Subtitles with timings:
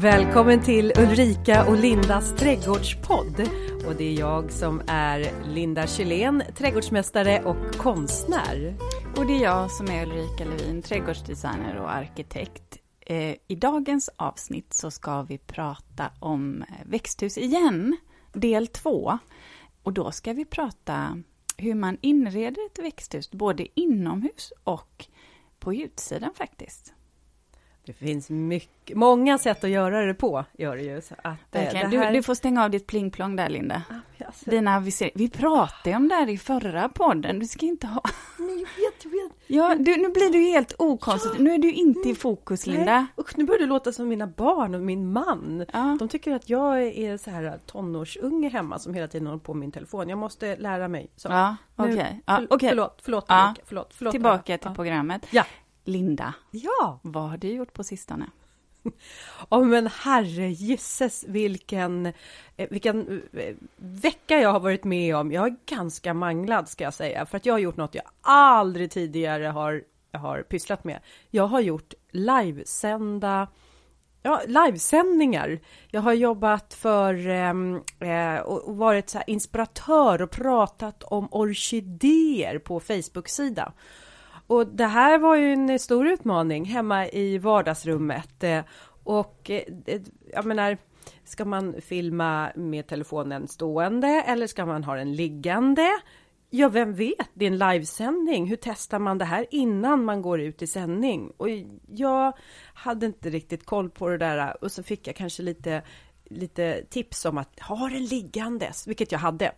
[0.00, 3.40] Välkommen till Ulrika och Lindas trädgårdspodd.
[3.86, 8.74] Och det är jag som är Linda Kylén, trädgårdsmästare och konstnär.
[9.16, 12.78] Och det är jag som är Ulrika Levin, trädgårdsdesigner och arkitekt.
[13.00, 17.96] Eh, I dagens avsnitt så ska vi prata om eh, växthus igen,
[18.32, 19.18] del två.
[19.82, 21.22] Och då ska vi prata
[21.56, 25.06] hur man inreder ett växthus, både inomhus och
[25.58, 26.94] på utsidan faktiskt.
[27.88, 31.00] Det finns mycket, många sätt att göra det på, gör det ju.
[31.00, 31.88] Så att, eh, det här...
[31.88, 33.82] du, du, får stänga av ditt plingplong där, Linda.
[33.90, 34.50] Ah, alltså.
[34.50, 35.18] Dina aviseringar.
[35.18, 38.02] Vi pratade om det här i förra podden, du ska inte ha...
[38.38, 39.32] Nej, jag vet, jag vet.
[39.46, 41.34] Ja, du, nu blir du helt okonstigt.
[41.36, 41.42] Ja.
[41.42, 42.94] Nu är du inte i fokus, Linda.
[42.94, 43.06] Nej.
[43.20, 45.64] Usch, nu börjar du låta som mina barn och min man.
[45.72, 45.96] Ja.
[45.98, 49.60] De tycker att jag är så här tonårsunge hemma som hela tiden håller på med
[49.60, 50.08] min telefon.
[50.08, 51.10] Jag måste lära mig.
[51.16, 51.28] Så.
[51.28, 51.94] Ja, okej.
[51.94, 52.14] Okay.
[52.26, 52.68] Ja, okay.
[52.68, 53.54] Förlåt, förlåt, ja.
[53.64, 54.12] förlåt, förlåt.
[54.12, 55.26] Tillbaka till programmet.
[55.30, 55.44] Ja.
[55.88, 57.00] Linda, ja.
[57.02, 58.30] vad har du gjort på sistone?
[59.50, 62.06] Ja men herregisses vilken,
[62.56, 65.32] eh, vilken eh, vecka jag har varit med om.
[65.32, 68.90] Jag är ganska manglad ska jag säga, för att jag har gjort något jag aldrig
[68.90, 71.00] tidigare har, har pysslat med.
[71.30, 73.48] Jag har gjort livesända
[74.22, 75.60] Ja, livesändningar.
[75.90, 82.80] Jag har jobbat för ehm, eh, och varit så inspiratör och pratat om orkidéer på
[82.80, 83.72] Facebook-sida.
[84.48, 88.44] Och det här var ju en stor utmaning hemma i vardagsrummet.
[88.44, 88.60] Eh,
[89.04, 90.00] och eh, eh,
[90.32, 90.78] jag menar,
[91.24, 95.88] ska man filma med telefonen stående eller ska man ha den liggande?
[96.50, 97.28] Ja, vem vet?
[97.34, 98.46] Det är en livesändning.
[98.46, 101.32] Hur testar man det här innan man går ut i sändning?
[101.36, 101.48] Och
[101.88, 102.32] jag
[102.74, 105.82] hade inte riktigt koll på det där och så fick jag kanske lite,
[106.24, 109.52] lite tips om att ha den liggandes, vilket jag hade.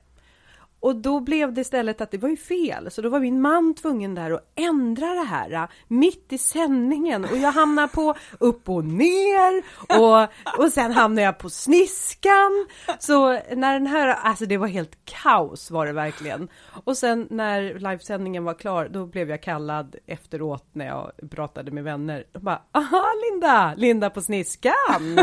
[0.80, 3.74] Och då blev det istället att det var ju fel, så då var min man
[3.74, 8.68] tvungen där att ändra det här äh, mitt i sändningen och jag hamnar på upp
[8.68, 9.62] och ner
[10.00, 10.28] och,
[10.64, 12.66] och sen hamnar jag på sniskan.
[12.98, 16.48] Så när den här, alltså det var helt kaos var det verkligen.
[16.84, 21.84] Och sen när livesändningen var klar, då blev jag kallad efteråt när jag pratade med
[21.84, 22.24] vänner.
[22.32, 25.18] De bara, aha Linda, Linda på sniskan.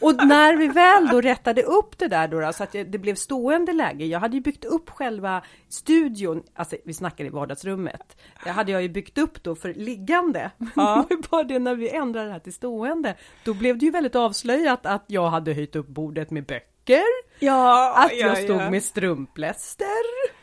[0.00, 3.14] Och när vi väl då rättade upp det där då, då så att det blev
[3.14, 4.04] stående läge.
[4.06, 8.16] Jag hade ju byggt upp själva studion, alltså vi snackar i vardagsrummet.
[8.44, 10.50] Det hade jag ju byggt upp då för liggande.
[10.76, 11.06] Ja.
[11.30, 14.86] Bara det när vi ändrade det här till stående, då blev det ju väldigt avslöjat
[14.86, 17.04] att jag hade höjt upp bordet med böcker.
[17.38, 18.70] Ja, att jag stod ja.
[18.70, 19.86] med strumpläster.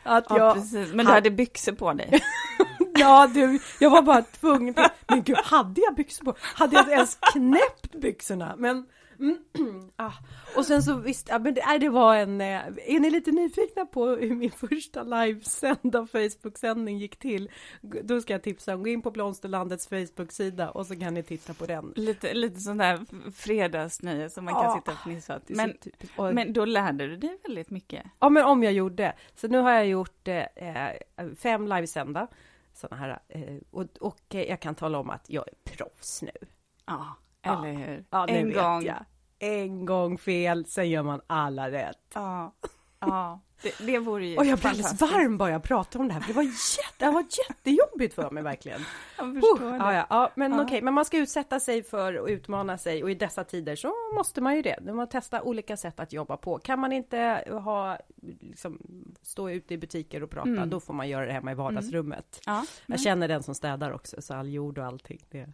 [0.02, 0.92] Att ja, jag precis.
[0.92, 2.20] Men du hade byxor på dig.
[2.94, 4.74] ja, du, jag var bara tvungen
[5.12, 6.34] men gud, hade jag byxor på?
[6.40, 8.54] Hade jag ens knäppt byxorna?
[8.58, 8.86] Men.
[9.96, 10.12] ah.
[10.56, 13.86] Och sen så visst, ja, men det, det var en, eh, är ni lite nyfikna
[13.86, 17.50] på hur min första livesända Facebook-sändning gick till?
[17.80, 21.54] Då ska jag tipsa om, gå in på Blomsterlandets Facebook-sida och så kan ni titta
[21.54, 21.92] på den.
[21.96, 23.00] Lite, lite sån där
[23.32, 25.48] fredagsnöje som man kan ah, sitta och fnissa åt.
[25.48, 25.74] Men,
[26.16, 28.06] och, men då lärde du dig väldigt mycket?
[28.18, 29.12] Ja, men om jag gjorde.
[29.34, 30.96] Så nu har jag gjort eh, eh
[31.36, 32.26] fem livesända
[32.72, 36.48] sådana här eh, och, och jag kan tala om att jag är proffs nu.
[36.86, 37.16] Ja.
[37.42, 38.04] Eller hur?
[38.10, 38.82] Ja, en gång.
[38.82, 39.04] Jag.
[39.38, 41.98] En gång fel, sen gör man alla rätt.
[42.14, 42.54] Ja,
[43.00, 43.40] ja.
[43.62, 46.24] Det, det vore ju Och jag blir alldeles varm bara jag pratar om det här.
[46.26, 48.80] Det var, jätte, det var jättejobbigt för mig verkligen.
[49.18, 49.76] Jag förstår uh, det.
[49.76, 50.62] Ja, ja, ja, men ja.
[50.62, 53.92] okej, men man ska utsätta sig för att utmana sig och i dessa tider så
[54.14, 54.92] måste man ju det.
[54.94, 56.58] Man testar olika sätt att jobba på.
[56.58, 57.98] Kan man inte ha,
[58.40, 58.78] liksom,
[59.22, 60.70] stå ute i butiker och prata, mm.
[60.70, 62.40] då får man göra det hemma i vardagsrummet.
[62.46, 62.58] Mm.
[62.58, 65.24] Ja, jag känner den som städar också, så all jord och allting.
[65.30, 65.52] Det...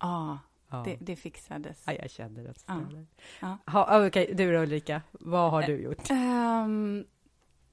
[0.00, 0.38] Ja,
[0.70, 0.82] Ja.
[0.84, 1.82] Det, det, fixades.
[1.86, 2.54] Ja, jag kände det.
[2.66, 2.80] Ja.
[3.40, 3.58] Ja.
[3.72, 6.10] Ha, Okej, du då Ulrika, vad har du gjort?
[6.10, 7.04] Um,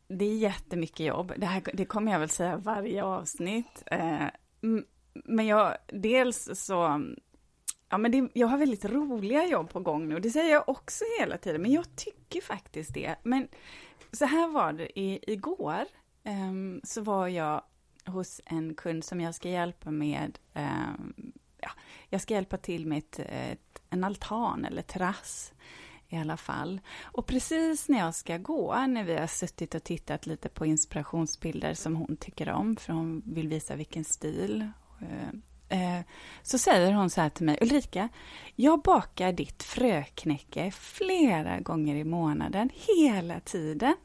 [0.08, 1.34] det är jättemycket jobb.
[1.38, 3.84] Det, här, det kommer jag väl säga varje avsnitt.
[3.94, 4.28] Uh,
[5.14, 7.06] men jag, dels så,
[7.90, 10.20] ja men det, jag har väldigt roliga jobb på gång nu.
[10.20, 13.16] Det säger jag också hela tiden, men jag tycker faktiskt det.
[13.24, 13.48] Men
[14.12, 15.86] så här var det i, igår,
[16.24, 17.62] um, så var jag
[18.06, 21.34] hos en kund som jag ska hjälpa med um,
[21.66, 21.72] ja,
[22.10, 25.54] jag ska hjälpa till med ett, ett, en altan eller terrass
[26.10, 26.82] i alla fall.
[27.04, 31.74] Och precis när jag ska gå, när vi har suttit och tittat lite på inspirationsbilder
[31.74, 34.70] som hon tycker om, för hon vill visa vilken stil,
[35.02, 36.04] eh, eh,
[36.44, 38.10] så säger hon så här till mig, Ulrika,
[38.56, 43.96] jag bakar ditt fröknäcke flera gånger i månaden, hela tiden.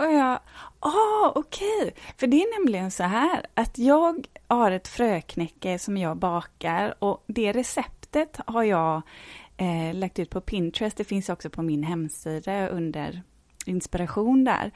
[0.00, 0.38] Och jag,
[0.80, 1.80] ah okej.
[1.80, 1.90] Okay.
[2.16, 7.24] För det är nämligen så här att jag har ett fröknäcke som jag bakar och
[7.26, 9.02] det receptet har jag
[9.56, 10.96] eh, lagt ut på Pinterest.
[10.96, 13.22] Det finns också på min hemsida under
[13.66, 14.70] inspiration där.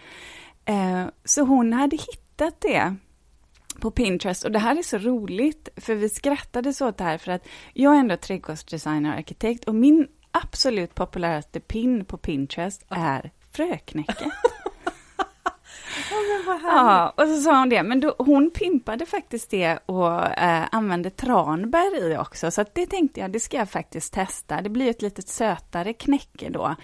[0.65, 2.95] Eh, så hon hade hittat det
[3.81, 7.19] på Pinterest och det här är så roligt för vi skrattade så åt det här
[7.19, 12.85] för att jag är ändå trädgårdsdesigner och arkitekt och min absolut populäraste pin på Pinterest
[12.89, 14.33] är fröknäcket.
[16.63, 21.11] Ja, och så sa hon det, men då, hon pimpade faktiskt det och eh, använde
[21.11, 24.61] tranbär i också, så det tänkte jag, det ska jag faktiskt testa.
[24.61, 26.75] Det blir ett lite sötare knäcke då.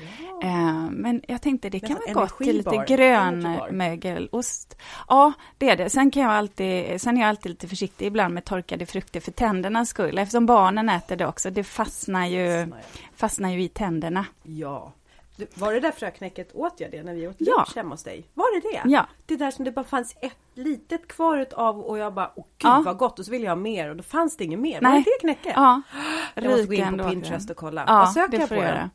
[0.42, 0.48] Ja.
[0.48, 4.76] Eh, men jag tänkte det kan vara gott till lite grönmögelost.
[5.08, 5.90] Ja, det är det.
[5.90, 9.32] Sen kan jag alltid, sen är jag alltid lite försiktig ibland med torkade frukter för
[9.32, 11.50] tändernas skull, eftersom barnen äter det också.
[11.50, 12.72] Det fastnar ju,
[13.16, 14.26] fastnar ju i tänderna.
[14.42, 14.92] Ja.
[15.54, 17.72] Var det där fröknäcket, åt jag det när vi åt lunch ja.
[17.76, 18.24] hemma hos dig?
[18.34, 18.90] Var det det?
[18.90, 19.06] Ja.
[19.26, 22.70] Det där som det bara fanns ett litet kvar av och jag bara, åh gud
[22.70, 22.82] ja.
[22.84, 24.80] vad gott och så ville jag ha mer och då fanns det inget mer.
[24.80, 24.92] Nej.
[24.92, 25.52] Var det det knäcket?
[25.56, 25.82] Ja.
[26.34, 27.84] Jag måste gå in på Pinterest och kolla.
[27.86, 28.54] Ja, vad söker jag på?
[28.54, 28.90] Göra.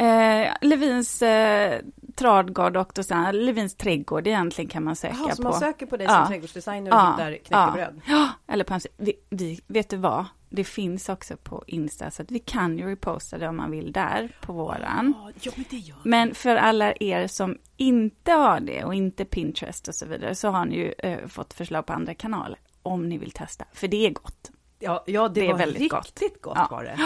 [0.00, 1.80] Eh, Levins eh,
[2.14, 5.36] Tradgård och då Levins trädgård egentligen kan man söka Jaha, på.
[5.36, 6.26] så man söker på dig som ja.
[6.26, 7.10] trädgårdsdesigner och ja.
[7.10, 8.00] hittar knäckebröd?
[8.06, 10.24] Ja, eller på vi, vi, vet du vad?
[10.48, 13.92] Det finns också på Insta, så att vi kan ju reposta det om man vill
[13.92, 15.14] där på våran.
[15.40, 19.88] Ja, men, det gör men för alla er som inte har det och inte Pinterest
[19.88, 23.18] och så vidare så har ni ju eh, fått förslag på andra kanaler om ni
[23.18, 24.50] vill testa, för det är gott.
[24.78, 26.98] Ja, ja det, det var väldigt riktigt gott, gott var det.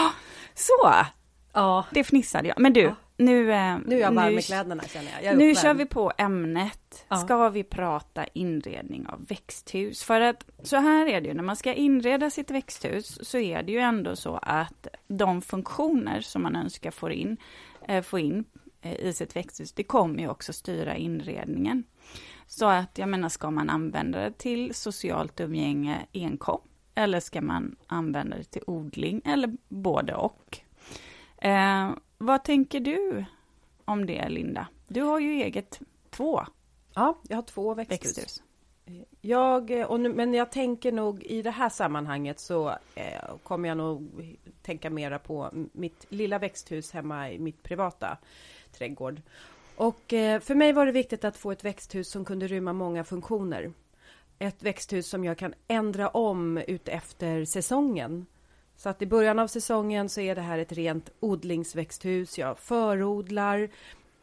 [0.53, 0.93] Så,
[1.55, 1.85] Ja.
[1.91, 2.59] Det fnissade jag.
[2.59, 2.95] Men du, ja.
[3.17, 3.51] Nu...
[3.51, 5.23] Eh, nu är jag varm i kläderna känner jag.
[5.23, 5.63] jag nu uppvärm.
[5.63, 7.05] kör vi på ämnet.
[7.07, 7.15] Ja.
[7.15, 10.03] Ska vi prata inredning av växthus?
[10.03, 13.63] För att så här är det ju, när man ska inreda sitt växthus så är
[13.63, 17.37] det ju ändå så att de funktioner som man önskar få in,
[17.87, 18.45] eh, få in
[18.81, 21.83] eh, i sitt växthus, det kommer ju också styra inredningen.
[22.47, 26.61] Så att jag menar, ska man använda det till socialt umgänge enkom?
[26.95, 29.21] Eller ska man använda det till odling?
[29.25, 30.64] Eller både och?
[32.25, 33.25] Eh, vad tänker du
[33.85, 34.67] om det, Linda?
[34.87, 35.79] Du har ju eget
[36.09, 36.41] två.
[36.95, 38.17] Ja, jag har två växthus.
[38.17, 38.41] växthus.
[39.21, 43.77] Jag, och nu, men jag tänker nog i det här sammanhanget så eh, kommer jag
[43.77, 44.09] nog
[44.61, 48.17] tänka mera på mitt lilla växthus hemma i mitt privata
[48.77, 49.21] trädgård.
[49.75, 53.03] Och eh, för mig var det viktigt att få ett växthus som kunde rymma många
[53.03, 53.73] funktioner.
[54.39, 58.25] Ett växthus som jag kan ändra om ut efter säsongen.
[58.77, 62.37] Så att i början av säsongen så är det här ett rent odlingsväxthus.
[62.37, 63.69] Jag förodlar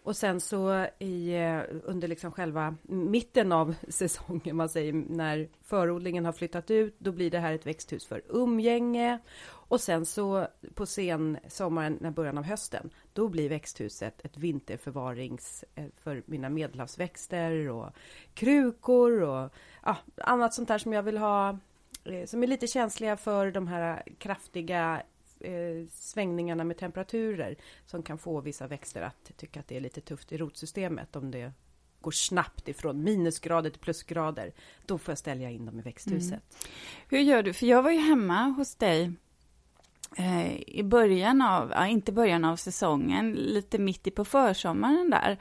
[0.04, 6.25] och sen så i, eh, under liksom själva mitten av säsongen, man säger, när förodlingen
[6.25, 9.19] har flyttat ut, då blir det här ett växthus för umgänge.
[9.44, 15.64] Och sen så på sen sommaren, när början av hösten, då blir växthuset ett vinterförvarings
[15.75, 17.90] eh, för mina medelhavsväxter och
[18.34, 19.50] krukor och
[19.82, 21.58] ja, annat sånt där som jag vill ha
[22.04, 25.02] Eh, som är lite känsliga för de här eh, kraftiga
[25.40, 27.56] eh, svängningarna med temperaturer
[27.87, 31.31] som kan få vissa växter att tycka att det är lite tufft i rotsystemet om
[31.31, 31.52] det
[32.00, 34.52] går snabbt ifrån minusgrader till plusgrader.
[34.87, 36.32] Då får jag ställa in dem i växthuset.
[36.32, 36.43] Mm.
[37.08, 37.52] Hur gör du?
[37.52, 39.12] För jag var ju hemma hos dig
[40.16, 45.38] eh, i början av, ja, inte början av säsongen, lite mitt i på försommaren där.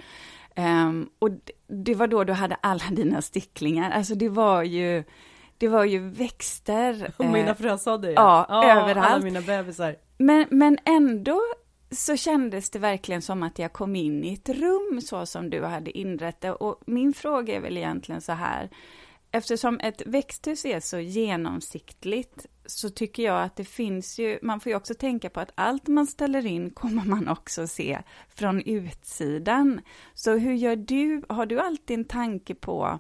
[0.55, 1.29] Um, och
[1.67, 3.91] det var då du hade alla dina sticklingar.
[3.91, 5.03] Alltså det var ju
[5.61, 7.11] det var ju växter.
[7.17, 8.45] Och mina eh, frösådder ja.
[8.49, 9.11] ja, ja överallt.
[9.11, 9.95] Alla mina bebisar.
[10.17, 11.41] Men, men ändå
[11.91, 15.63] så kändes det verkligen som att jag kom in i ett rum så som du
[15.63, 16.51] hade inrett det.
[16.51, 18.69] Och min fråga är väl egentligen så här,
[19.31, 24.69] eftersom ett växthus är så genomsiktligt så tycker jag att det finns ju, man får
[24.69, 27.99] ju också tänka på att allt man ställer in kommer man också se
[28.29, 29.81] från utsidan.
[30.13, 32.99] Så hur gör du, har du alltid en tanke på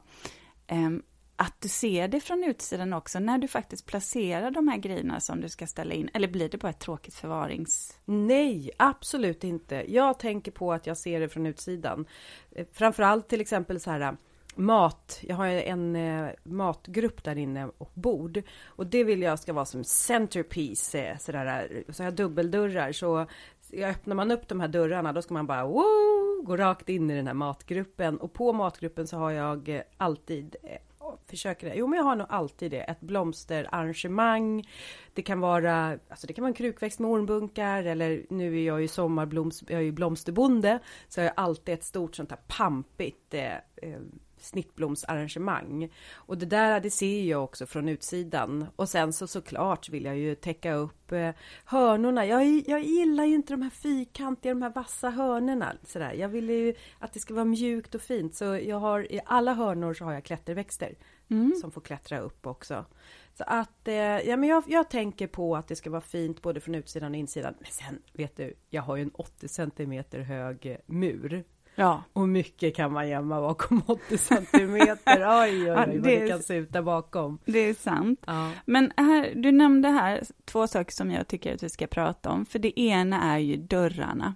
[0.71, 1.03] um,
[1.41, 5.41] att du ser det från utsidan också när du faktiskt placerar de här grejerna som
[5.41, 6.09] du ska ställa in?
[6.13, 7.97] Eller blir det bara ett tråkigt förvarings...
[8.05, 9.93] Nej, absolut inte.
[9.93, 12.05] Jag tänker på att jag ser det från utsidan.
[12.51, 14.11] Eh, framförallt till exempel så här eh,
[14.55, 15.19] mat.
[15.21, 19.65] Jag har en eh, matgrupp där inne och bord och det vill jag ska vara
[19.65, 21.67] som centerpiece eh, sådär.
[21.71, 23.25] Eh, så jag har dubbeldörrar så
[23.73, 27.15] öppnar man upp de här dörrarna då ska man bara woo, gå rakt in i
[27.15, 30.77] den här matgruppen och på matgruppen så har jag eh, alltid eh,
[31.27, 31.75] försöker det.
[31.75, 32.81] Jo, men jag har nog alltid det.
[32.81, 34.69] Ett blomsterarrangemang.
[35.13, 38.81] Det kan vara, alltså det kan vara en krukväxt med ormbunkar eller nu är jag
[38.81, 40.79] ju sommarbloms, jag är ju blomsterbonde.
[41.07, 43.99] Så jag har alltid ett stort sånt här pampigt eh, eh,
[44.41, 45.93] snittblomsarrangemang.
[46.13, 48.65] Och det där, det ser jag också från utsidan.
[48.75, 51.31] Och sen så såklart vill jag ju täcka upp eh,
[51.65, 52.25] hörnorna.
[52.25, 55.73] Jag, jag gillar ju inte de här fyrkantiga, de här vassa hörnorna.
[55.83, 56.13] Sådär.
[56.13, 58.35] Jag vill ju att det ska vara mjukt och fint.
[58.35, 60.95] Så jag har i alla hörnor så har jag klätterväxter
[61.31, 61.53] mm.
[61.61, 62.85] som får klättra upp också.
[63.33, 66.59] Så att, eh, ja men jag, jag, tänker på att det ska vara fint både
[66.59, 67.53] från utsidan och insidan.
[67.59, 71.43] Men sen, vet du, jag har ju en 80 centimeter hög mur
[71.75, 72.03] Ja.
[72.13, 75.41] Och mycket kan man gömma bakom 80 centimeter.
[75.41, 77.39] Oj, oj, oj, vad det, kan se ut där bakom.
[77.45, 78.23] Det är sant.
[78.27, 78.51] Ja.
[78.65, 82.45] Men här, du nämnde här två saker som jag tycker att vi ska prata om.
[82.45, 84.35] För det ena är ju dörrarna.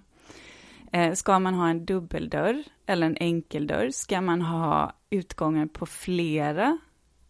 [0.92, 3.90] Eh, ska man ha en dubbeldörr eller en enkeldörr?
[3.90, 6.78] Ska man ha utgångar på flera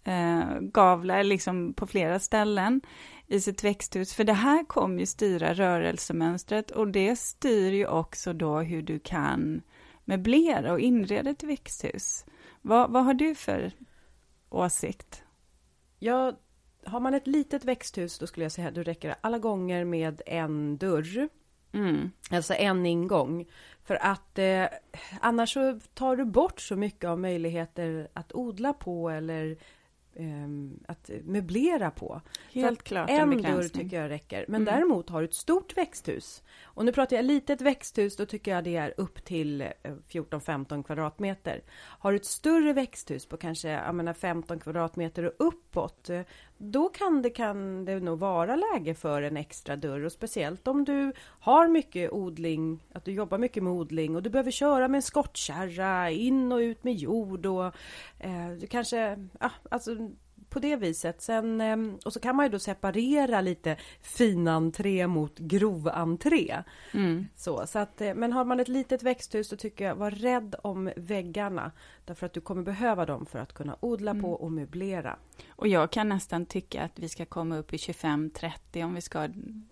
[0.04, 2.80] eh, gavlar, liksom på flera ställen
[3.26, 4.14] i sitt växthus?
[4.14, 8.98] För det här kommer ju styra rörelsemönstret och det styr ju också då hur du
[8.98, 9.62] kan
[10.06, 12.24] möblera och inreda ett växthus.
[12.62, 13.72] Vad, vad har du för
[14.50, 15.22] åsikt?
[15.98, 16.32] Ja,
[16.84, 20.22] har man ett litet växthus då skulle jag säga att då räcker alla gånger med
[20.26, 21.28] en dörr.
[21.72, 22.10] Mm.
[22.30, 23.46] Alltså en ingång.
[23.84, 24.64] För att eh,
[25.20, 29.56] annars så tar du bort så mycket av möjligheter att odla på eller
[30.88, 32.20] att möblera på.
[32.52, 34.44] Helt klart en, en dörr tycker jag räcker.
[34.48, 34.74] Men Mm.
[34.74, 36.42] däremot har du ett stort växthus.
[36.64, 39.68] Och nu pratar jag litet växthus, då tycker jag det är upp till eh,
[40.08, 41.62] 14-15 kvadratmeter.
[41.76, 46.20] Har du ett större växthus på kanske jag menar, 15 kvadratmeter och uppåt, eh,
[46.58, 50.04] då kan det, kan det nog vara läge för en extra dörr.
[50.04, 54.30] Och speciellt om du har mycket odling, att du jobbar mycket med odling och du
[54.30, 57.66] behöver köra med en skottkärra in och ut med jord och
[58.18, 59.90] eh, du kanske, ja, alltså
[60.56, 61.22] på det viset.
[61.22, 66.62] Sen, eh, och så kan man ju då separera lite finentré mot grovantré.
[66.94, 67.26] Mm.
[67.36, 70.54] Så, så att, eh, men har man ett litet växthus så tycker jag var rädd
[70.62, 71.72] om väggarna.
[72.04, 75.16] Därför att du kommer behöva dem för att kunna odla på och möblera.
[75.48, 79.18] Och jag kan nästan tycka att vi ska komma upp i 25-30 om vi ska
[79.18, 79.28] ha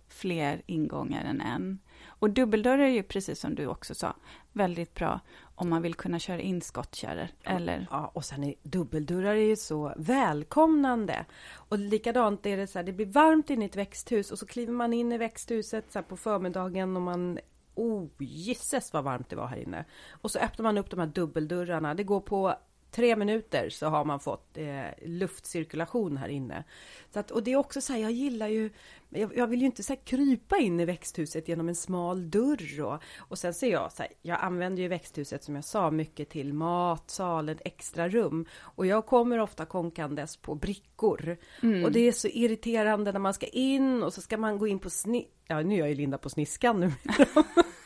[0.09, 1.79] fler ingångar än en.
[2.25, 4.17] Och dubbeldörrar är ju precis som du också sa,
[4.53, 5.21] väldigt bra
[5.55, 7.29] om man vill kunna köra in skottkärror.
[7.43, 11.25] Eller, Ja, och sen är dubbeldörrar är ju så välkomnande.
[11.53, 14.47] Och likadant är det så här, det blir varmt inne i ett växthus och så
[14.47, 17.39] kliver man in i växthuset så på förmiddagen och man
[17.75, 19.85] Oh, gisses vad varmt det var här inne.
[20.11, 21.95] Och så öppnar man upp de här dubbeldörrarna.
[21.95, 22.55] Det går på
[22.95, 26.65] tre minuter så har man fått eh, luftcirkulation här inne.
[27.13, 28.71] Så att, och det är också så här, jag gillar ju,
[29.09, 32.81] jag, jag vill ju inte så här krypa in i växthuset genom en smal dörr
[32.81, 36.29] och, och sen ser jag så här, jag använder ju växthuset som jag sa mycket
[36.29, 41.37] till matsal, ett extra rum och jag kommer ofta konkandes på brickor
[41.85, 44.79] och det är så irriterande när man ska in och så ska man gå in
[44.79, 45.29] på sni...
[45.47, 46.93] Ja, nu är jag ju Linda på sniskan nu.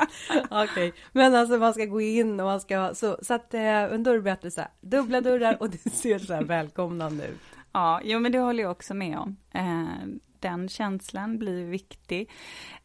[0.50, 4.02] Okej, men alltså man ska gå in och man ska så, så att eh, en
[4.02, 7.40] dörr bättre så här, dubbla dörrar och det ser så här välkomnande ut.
[7.72, 9.36] ja, jo men det håller jag också med om.
[9.52, 10.06] Eh,
[10.40, 12.30] den känslan blir viktig.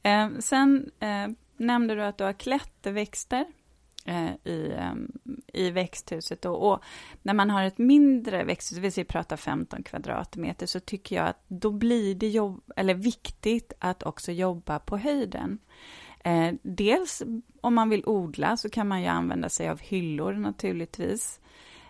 [0.03, 1.27] Eh, sen eh,
[1.57, 3.45] nämnde du att du har klätterväxter
[4.05, 4.93] eh, i, eh,
[5.53, 6.45] i växthuset.
[6.45, 6.83] Och, och
[7.21, 11.43] när man har ett mindre växthus, vi säger prata 15 kvadratmeter, så tycker jag att
[11.47, 15.59] då blir det jobb, eller viktigt att också jobba på höjden.
[16.23, 17.23] Eh, dels
[17.61, 21.39] om man vill odla så kan man ju använda sig av hyllor naturligtvis.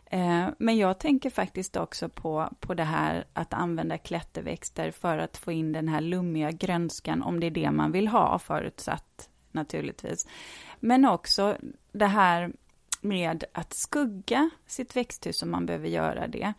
[0.05, 5.37] Eh, men jag tänker faktiskt också på, på det här att använda klätterväxter för att
[5.37, 10.27] få in den här lummiga grönskan om det är det man vill ha förutsatt naturligtvis.
[10.79, 11.57] Men också
[11.91, 12.51] det här
[13.01, 16.53] med att skugga sitt växthus om man behöver göra det.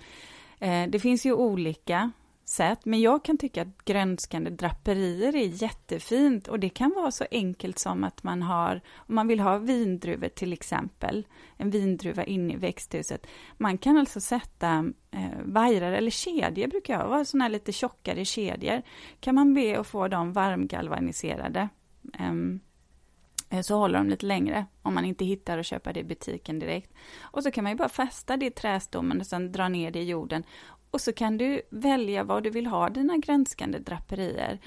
[0.59, 2.11] Eh, det finns ju olika
[2.45, 7.25] sätt, men jag kan tycka att grönskande draperier är jättefint och det kan vara så
[7.31, 12.53] enkelt som att man har, om man vill ha vindruvor till exempel, en vindruva inne
[12.53, 13.27] i växthuset.
[13.57, 18.25] Man kan alltså sätta eh, vajrar eller kedjor brukar jag vara sådana här lite tjockare
[18.25, 18.83] kedjor.
[19.21, 21.69] Kan man be att få dem varmgalvaniserade.
[22.19, 22.61] Um,
[23.63, 26.93] så håller de lite längre om man inte hittar och köpa det i butiken direkt.
[27.21, 29.99] Och så kan man ju bara fästa det i trästommen och sen dra ner det
[29.99, 30.45] i jorden.
[30.93, 34.59] Och så kan du välja vad du vill ha dina grönskande draperier.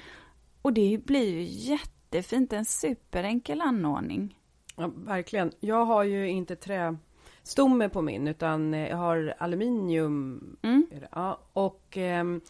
[0.61, 4.37] Och det blir ju jättefint, en superenkel anordning.
[4.75, 5.51] Ja, verkligen.
[5.59, 10.57] Jag har ju inte trästomme på min utan eh, jag har aluminium.
[10.61, 10.87] Mm.
[11.11, 12.41] Ja, och, ehm,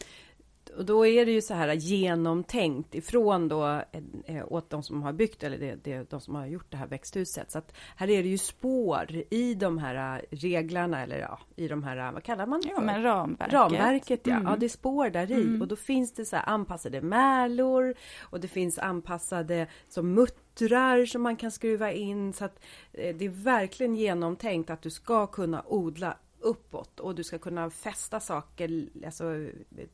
[0.68, 3.82] och då är det ju så här genomtänkt ifrån då
[4.26, 6.86] eh, åt de som har byggt eller det, det, de som har gjort det här
[6.86, 7.50] växthuset.
[7.50, 11.68] Så att här är det ju spår i de här eh, reglarna eller ja, i
[11.68, 13.52] de här, vad kallar man det Ja, men ramverket.
[13.54, 14.46] Ramverket ja, Mm.
[14.48, 15.62] ja det är spår där i Mm.
[15.62, 21.36] och då finns det så anpassade märlor och det finns anpassade som muttrar som man
[21.36, 26.16] kan skruva in så att eh, det är verkligen genomtänkt att du ska kunna odla
[26.40, 29.48] uppåt och du ska kunna fästa saker, alltså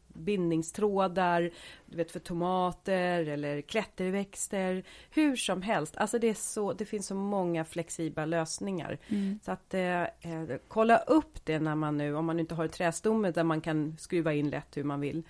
[0.08, 1.50] bindningstrådar,
[1.86, 5.96] du vet för tomater eller klätterväxter, hur som helst.
[5.96, 8.98] Alltså det är så, det finns så många flexibla lösningar.
[9.08, 9.38] Mm.
[9.44, 10.08] Så att eh, eh,
[10.68, 13.96] kolla upp det när man nu, om man inte har ett trästomme där man kan
[13.98, 15.22] skruva in lätt hur man vill.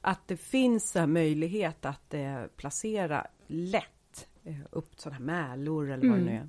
[0.00, 6.18] Att det finns möjlighet att eh, placera lätt eh, upp sådana här mälor eller vad
[6.18, 6.24] Mm.
[6.26, 6.48] det nu är.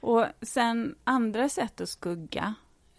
[0.00, 2.54] Och sen andra sätt att skugga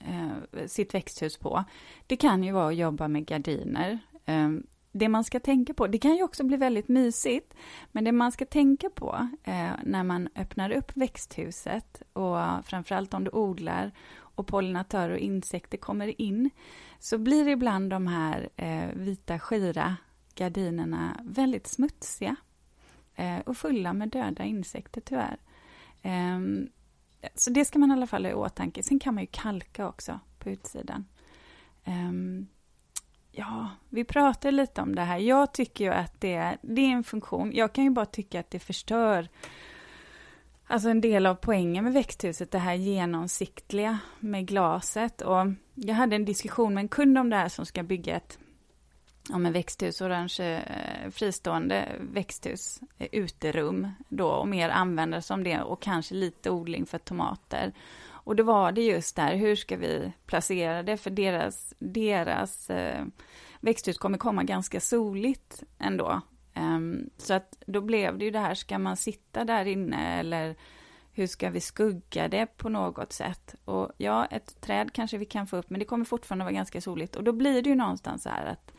[0.08, 1.64] eh, sitt växthus på,
[2.08, 4.00] det kan ju vara att jobba med gardiner.
[4.26, 4.50] Eh,
[4.92, 7.54] det man ska tänka på, det kan ju också bli väldigt mysigt,
[7.92, 13.24] men det man ska tänka på eh, när man öppnar upp växthuset och framförallt om
[13.24, 13.92] du odlar
[14.36, 16.50] och pollinatörer och insekter kommer in,
[17.00, 19.96] så blir ibland de här eh, vita skira
[20.36, 22.36] gardinerna väldigt smutsiga
[23.16, 25.38] eh, och fulla med döda insekter tyvärr.
[26.02, 26.70] Ehm,
[27.36, 28.84] så det ska man i alla fall ha i åtanke.
[28.84, 31.06] Sen kan man ju kalka också på utsidan.
[31.86, 32.48] Um,
[33.32, 35.18] ja, vi pratade lite om det här.
[35.18, 37.52] Jag tycker ju att det är, det är en funktion.
[37.54, 39.30] Jag kan ju bara tycka att det förstör
[40.68, 45.22] Alltså en del av poängen med växthuset, det här genomsiktliga med glaset.
[45.22, 48.40] Och jag hade en diskussion med en kund om det här som ska bygga ett
[49.30, 55.62] ja, men växthus, orange eh, fristående växthus, eh, uterum då och mer använda som det
[55.62, 57.74] och kanske lite odling för tomater.
[58.06, 60.98] Och då var det just där, hur ska vi placera det?
[60.98, 63.06] För deras, deras eh,
[63.60, 66.22] växthus kommer komma ganska soligt ändå.
[66.54, 70.56] Ehm, så att då blev det ju det här, ska man sitta där inne eller
[71.12, 73.56] hur ska vi skugga det på något sätt?
[73.66, 76.82] Och ja, ett träd kanske vi kan få upp, men det kommer fortfarande vara ganska
[76.82, 77.16] soligt.
[77.16, 78.74] Och då blir det ju någonstans så här att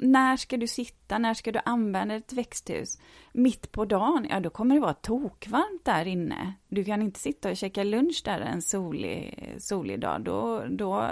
[0.00, 1.18] när ska du sitta?
[1.18, 2.98] När ska du använda ett växthus?
[3.32, 4.26] Mitt på dagen?
[4.30, 6.52] Ja, då kommer det vara tokvarmt där inne.
[6.68, 10.20] Du kan inte sitta och käka lunch där en solig, solig dag.
[10.20, 11.10] Då, då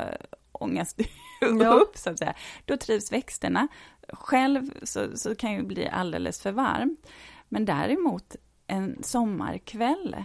[0.53, 1.05] ångas du
[1.63, 1.73] Ja.
[1.73, 2.35] upp, så att säga.
[2.65, 3.69] Då trivs växterna.
[4.09, 7.07] Själv så, så kan ju bli alldeles för varmt.
[7.49, 10.17] Men däremot en sommarkväll,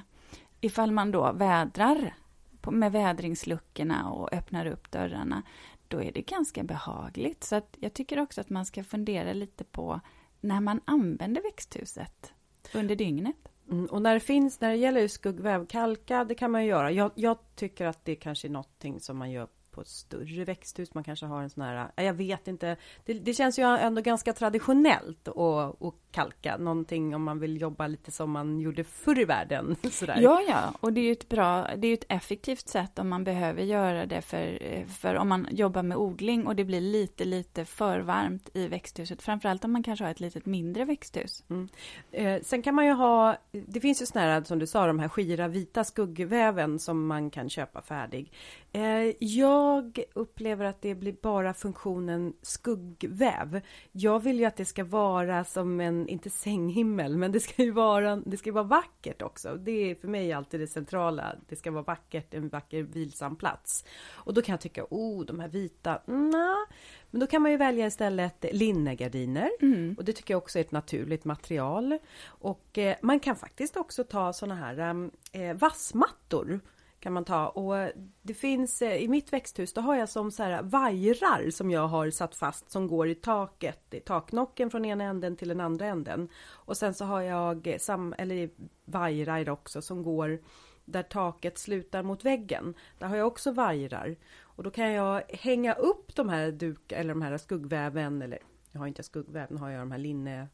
[0.62, 2.14] ifall man då vädrar
[2.72, 5.44] med vädringsluckorna och öppnar upp dörrarna,
[5.92, 7.44] då är det ganska behagligt.
[7.44, 10.00] Så att jag tycker också att man ska fundera lite på
[10.42, 12.34] när man använder växthuset
[12.74, 13.36] under dygnet.
[13.72, 16.92] Mm, och när det finns, när det gäller skuggväv, kalka, det kan man ju göra.
[16.92, 20.94] Jag, jag tycker att det kanske är någonting som man gör på ett större växthus.
[20.94, 22.78] Man kanske har en sån här, jag vet inte.
[23.06, 26.58] Det, det känns ju ändå ganska traditionellt att, att kalka.
[26.58, 29.76] Någonting om man vill jobba lite som man gjorde förr i världen.
[29.92, 30.20] Sådär.
[30.22, 33.10] Ja, ja, och det är ju ett bra, det är ju ett effektivt sätt om
[33.10, 37.26] man behöver göra det för, för om man jobbar med odling och det blir lite,
[37.26, 39.22] lite för varmt i växthuset.
[39.22, 41.44] Framförallt om man kanske har ett litet mindre växthus.
[42.12, 45.00] Eh, sen kan man ju ha, det finns ju såna här, som du sa, de
[45.00, 48.32] här skira vita skuggväven som man kan köpa färdig.
[48.72, 53.62] Eh, jag upplever att det blir bara funktionen skuggväv.
[53.92, 57.72] Jag vill ju att det ska vara som en, inte sänghimmel, men det ska ju
[57.72, 59.56] vara, det ska vara vackert också.
[59.56, 61.36] Det är för mig alltid det centrala.
[61.50, 63.86] Det ska vara vackert, en vacker vilsam plats.
[64.10, 66.58] Och då kan jag tycka, oh, de här vita, nja.
[67.12, 69.50] Men då kan man ju välja istället linnegardiner.
[69.62, 69.96] Mm.
[69.98, 71.98] Och det tycker jag också är ett naturligt material.
[72.26, 76.60] Och eh, man kan faktiskt också ta såna här eh, vassmattor.
[77.02, 80.44] Kan man ta och det finns eh, i mitt växthus, då har jag som så
[80.44, 85.04] här vajrar som jag har satt fast som går i taket, i taknocken från ena
[85.04, 86.30] änden till den andra änden.
[86.50, 88.50] Och sen så har jag sam, eller
[88.86, 90.42] vajrar också som går
[90.86, 92.74] där taket slutar mot väggen.
[93.00, 94.16] Där har jag också vajrar.
[94.40, 98.40] Och då kan jag hänga upp de här duk eller de här skuggväven eller
[98.72, 100.48] jag har inte skuggväv, nu har jag de här linne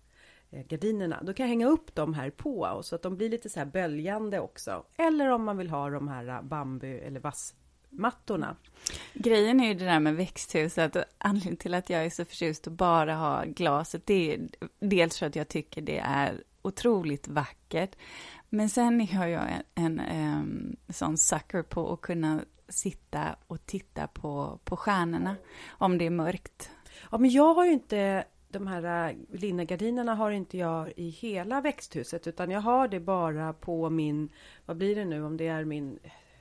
[0.52, 1.24] gardinerna.
[1.24, 3.60] Då kan jag hänga upp dem här på och så att de blir lite så
[3.60, 4.86] här böljande också.
[4.98, 8.56] Eller om man vill ha de här eh, bambu eller vassmattorna.
[9.14, 12.68] Grejen är ju det där med växthuset och anledningen till att jag är så förtjust
[12.68, 17.96] att bara ha glaset, det är dels för att jag tycker det är otroligt vackert.
[18.50, 23.66] Men sen är jag ju en, en, em, sån sucker på att kunna sitta och
[23.66, 25.36] titta på, på stjärnorna
[25.68, 26.70] om det är mörkt.
[27.12, 31.62] Ja, men jag har ju inte de här äh, linnegardinerna har inte jag i hela
[31.62, 34.30] växthuset utan jag har det bara på min,
[34.66, 36.00] vad blir det nu om det är min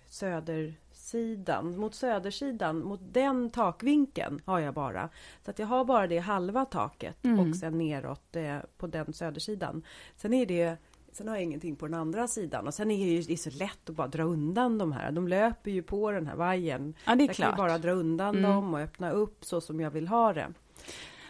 [0.09, 5.09] södersidan, mot södersidan, mot den takvinkeln har jag bara.
[5.45, 7.51] Så att jag har bara det halva taket Mm.
[7.51, 9.83] och sen neråt eh, på den södersidan.
[10.17, 10.77] Sen är det
[11.13, 13.37] Sen har jag ingenting på den andra sidan och sen är det ju det är
[13.37, 15.13] så lätt att bara dra undan de här.
[15.13, 16.95] De löper ju på den här vajern.
[17.07, 17.57] Ja, det är jag klart.
[17.57, 18.51] kan ju bara dra undan Mm.
[18.51, 20.53] dem och öppna upp så som jag vill ha det.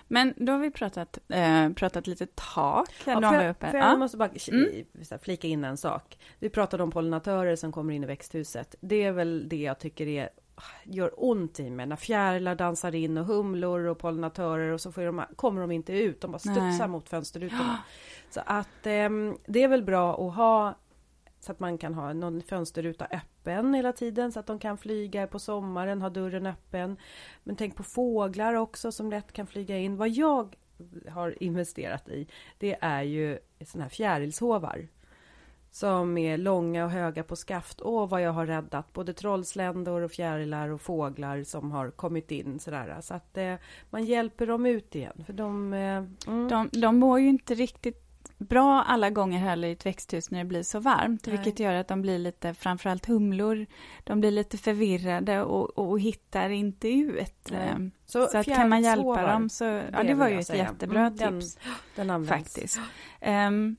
[0.09, 2.89] Men då har vi pratat, eh, pratat lite tak.
[3.05, 3.97] Ja, för, jag, för jag Ja.
[3.97, 5.19] måste bara Mm.
[5.23, 6.19] flika in en sak.
[6.39, 8.75] Vi pratade om pollinatörer som kommer in i växthuset.
[8.81, 10.29] Det är väl det jag tycker är,
[10.85, 11.87] gör ont i mig.
[11.87, 15.93] När fjärilar dansar in och humlor och pollinatörer och så får de, kommer de inte
[15.93, 16.21] ut.
[16.21, 16.89] De bara studsar Nej.
[16.89, 17.79] mot fönsterrutorna.
[18.31, 20.79] Så att ehm, det är väl bra att ha
[21.41, 23.21] så att man kan ha någon fönsterruta öppen
[23.75, 26.97] hela tiden så att de kan flyga på sommaren, ha dörren öppen.
[27.45, 29.97] Men tänk på fåglar också som lätt kan flyga in.
[29.97, 30.57] Vad jag
[31.09, 32.27] har investerat i,
[32.59, 34.89] det är ju sådana här fjärilshovar.
[35.71, 37.81] Som är långa och höga på skaft.
[37.83, 38.93] Åh, vad jag har räddat!
[38.93, 42.97] Både trollsländor och fjärilar och fåglar som har kommit in sådär.
[43.01, 43.55] Så att eh,
[43.91, 45.25] man hjälper dem ut igen.
[45.27, 46.49] För de, eh, mm.
[46.49, 48.06] de, de mår ju inte riktigt
[48.39, 51.37] bra alla gånger heller i ett växthus när det blir så varmt, Nej.
[51.37, 53.67] vilket gör att de blir lite, framförallt humlor,
[54.05, 57.51] de blir lite förvirrade och, och hittar inte ut.
[57.51, 57.91] Nej.
[58.07, 60.65] Så, så att kan man hjälpa dem så, ja det var ju ett säga.
[60.65, 61.59] jättebra mm, tips.
[61.95, 62.81] Den, den faktiskt.
[63.27, 63.77] Um,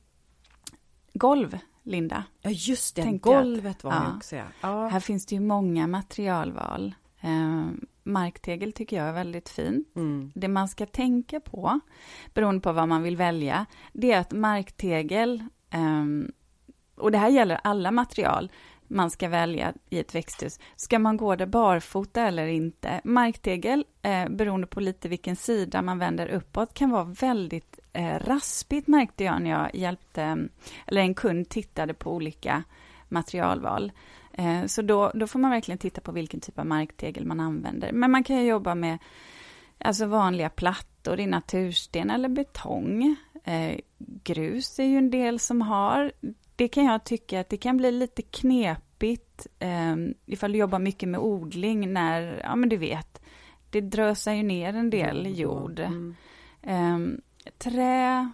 [1.14, 2.24] golv, Linda.
[2.42, 4.16] Ja just det, golvet var ja.
[4.18, 4.88] också ja.
[4.88, 6.96] Här finns det ju många materialval.
[7.24, 9.96] Um, marktegel tycker jag är väldigt fint.
[9.96, 10.32] Mm.
[10.36, 11.80] Det man ska tänka på,
[12.34, 15.44] beroende på vad man vill välja, det är att marktegel,
[15.74, 16.32] um,
[16.96, 18.52] och det här gäller alla material,
[18.88, 20.60] man ska välja i ett växthus.
[20.76, 23.02] Ska man gå där barfota eller inte?
[23.04, 28.88] Marktegel, eh, beroende på lite vilken sida man vänder uppåt, kan vara väldigt eh, raspigt
[28.88, 30.48] märkte jag när jag hjälpte,
[30.86, 32.64] eller en kund tittade på olika
[33.10, 33.92] materialval.
[34.38, 37.92] Eh, så då, då får man verkligen titta på vilken typ av marktegel man använder.
[37.92, 38.98] Men man kan jobba med
[39.78, 43.16] alltså vanliga plattor i natursten eller betong.
[43.44, 43.80] Eh,
[44.24, 46.12] grus är ju en del som har.
[46.56, 49.96] Det kan jag tycka att det kan bli lite knepigt eh,
[50.26, 53.22] ifall du jobbar mycket med odling när, ja men du vet,
[53.70, 55.80] det drösar ju ner en del jord.
[55.80, 56.16] Mm.
[56.62, 57.20] Eh,
[57.58, 58.32] trä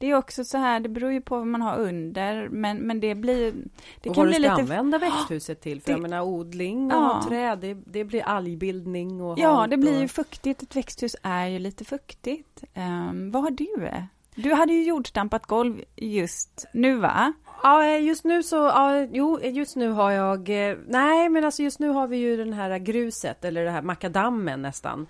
[0.00, 3.00] det är också så här, det beror ju på vad man har under, men, men
[3.00, 3.52] det blir...
[4.00, 4.62] Det och kan vad bli du ska lite...
[4.62, 5.92] använda växthuset till, för det...
[5.92, 7.24] jag menar odling och ja.
[7.28, 10.00] träd, det, det, blir algbildning och Ja, det blir och...
[10.00, 12.64] ju fuktigt, ett växthus är ju lite fuktigt.
[12.74, 13.90] Um, vad har du?
[14.34, 17.32] Du hade ju jordstampat golv just nu va?
[17.62, 21.44] Ja, eh, just nu så, ja, jo, eh, just nu har jag, eh, nej men
[21.44, 25.06] alltså just nu har vi ju den här gruset eller det här makadammen nästan.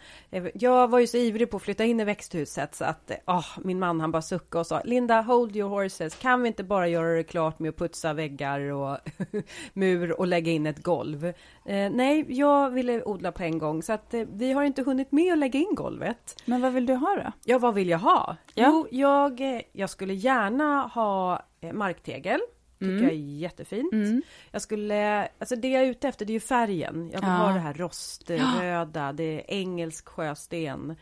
[0.54, 3.78] Jag var ju så ivrig på att flytta in i växthuset så att, oh, min
[3.78, 7.16] man han bara suckade och sa Linda, hold your horses, kan vi inte bara göra
[7.16, 8.98] det klart med att putsa väggar och
[9.72, 11.32] mur och lägga in ett golv?
[11.70, 15.12] Eh, nej, jag ville odla på en gång så att eh, vi har inte hunnit
[15.12, 16.42] med att lägga in golvet.
[16.44, 17.33] Men vad vill du ha då?
[17.44, 18.37] Ja, vad vill jag ha?
[18.54, 18.66] Ja.
[18.68, 22.40] Jo, jag, jag skulle gärna ha Eh, marktegel.
[22.81, 23.05] Tycker mm.
[23.05, 23.93] jag är jättefint.
[23.93, 24.23] Mm.
[24.51, 27.11] Jag skulle, alltså det jag är ute efter det är ju färgen.
[27.12, 27.37] Jag vill ja.
[27.37, 30.97] ha det här roströda, det är engelsk sjösten.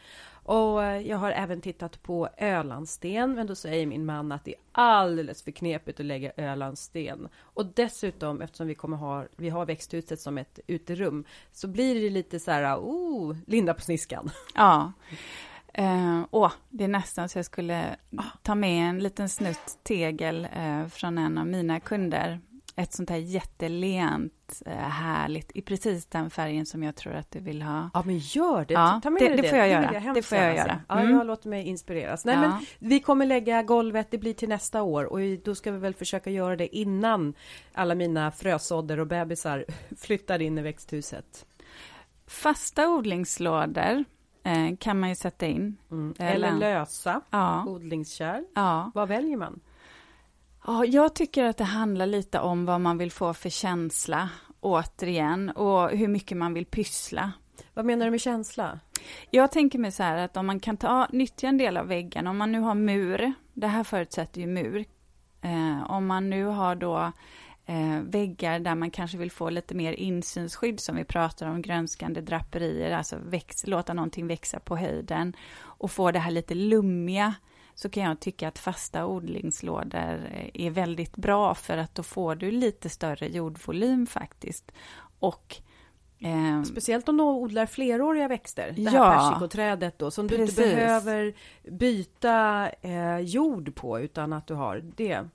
[0.49, 4.51] Och eh, jag har även tittat på Ölandsten, men då säger min man att det
[4.51, 7.29] är alldeles för knepigt att lägga Ölandsten.
[7.41, 12.11] Och dessutom, eftersom vi kommer ha, vi har växthuset som ett uterum, så blir det
[12.11, 14.31] lite så här, oh, Linda på sniskan.
[14.55, 14.93] Ja,
[15.81, 17.97] Uh, åh, det är nästan så jag skulle
[18.43, 22.41] ta med en liten snutt tegel uh, från en av mina kunder.
[22.77, 27.41] Ett sånt här jättelent, uh, härligt, i precis den färgen som jag tror att du
[27.41, 27.91] vill ha.
[27.95, 28.75] Ja, men gör det!
[28.75, 29.95] Ja, Ta med det, det, det får jag göra.
[29.95, 30.81] Jag det får jag göra.
[30.89, 31.11] Mm.
[31.11, 32.25] Ja, jag låter mig inspireras.
[32.25, 32.41] Nej, ja.
[32.41, 35.95] men vi kommer lägga golvet, det blir till nästa år och då ska vi väl
[35.95, 37.35] försöka göra det innan
[37.73, 39.65] alla mina frösådder och bebisar
[39.97, 41.47] flyttar in i växthuset.
[42.27, 44.05] Fasta odlingslådor
[44.49, 45.77] eh, kan man ju sätta in.
[45.91, 46.15] Mm.
[46.19, 47.65] Eller, lösa ja.
[47.67, 48.45] odlingskärl.
[48.55, 48.91] Ja.
[48.95, 49.61] Vad väljer man?
[50.67, 54.29] Ja, jag tycker att det handlar lite om vad man vill få för känsla,
[54.61, 57.33] återigen, och hur mycket man vill pyssla.
[57.75, 58.81] Vad menar du med känsla?
[59.31, 62.27] Jag tänker mig så här att om man kan ta, nyttja en del av väggen,
[62.27, 64.85] om man nu har mur, det här förutsätter ju mur,
[65.43, 67.13] eh, om man nu har då
[67.69, 72.21] eh, väggar där man kanske vill få lite mer insynsskydd som vi pratar om, grönskande
[72.21, 77.35] draperier, alltså väx, låta någonting växa på höjden och få det här lite lummiga
[77.75, 82.51] så kan jag tycka att fasta odlingslådor är väldigt bra för att då får du
[82.51, 84.73] lite större jordvolym faktiskt.
[85.19, 85.61] Och
[86.21, 90.57] Eh, Speciellt om du odlar fleråriga växter, det ja, här persikoträdet då, som precis.
[90.57, 91.35] du inte behöver
[91.71, 95.29] byta eh, jord på utan att du har det.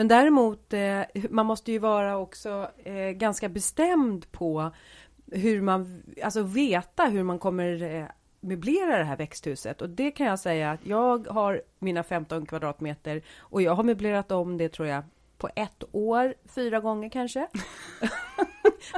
[0.00, 4.70] Men däremot, eh, man måste ju vara också eh, ganska bestämd på
[5.32, 8.04] hur man, alltså veta hur man kommer eh,
[8.40, 9.82] möblera det här växthuset.
[9.82, 14.32] Och det kan jag säga att jag har mina 15 kvadratmeter och jag har möblerat
[14.32, 15.04] om det tror jag
[15.38, 17.46] på ett år, fyra gånger kanske.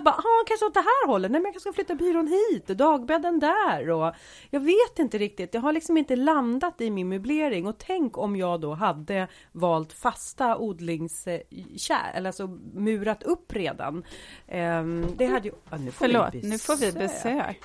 [0.03, 2.66] Bara, ah, kanske åt det här hållet, nej men jag kanske ska flytta byrån hit,
[2.66, 4.14] dagbädden där och
[4.51, 7.66] jag vet inte riktigt, jag har liksom inte landat i min möblering.
[7.66, 14.05] Och tänk om jag då hade valt fasta odlingskärl, eller alltså murat upp redan.
[14.48, 15.55] Um, det hade ju...
[15.70, 17.59] Ah, nu får Förlåt, vi nu får vi besök.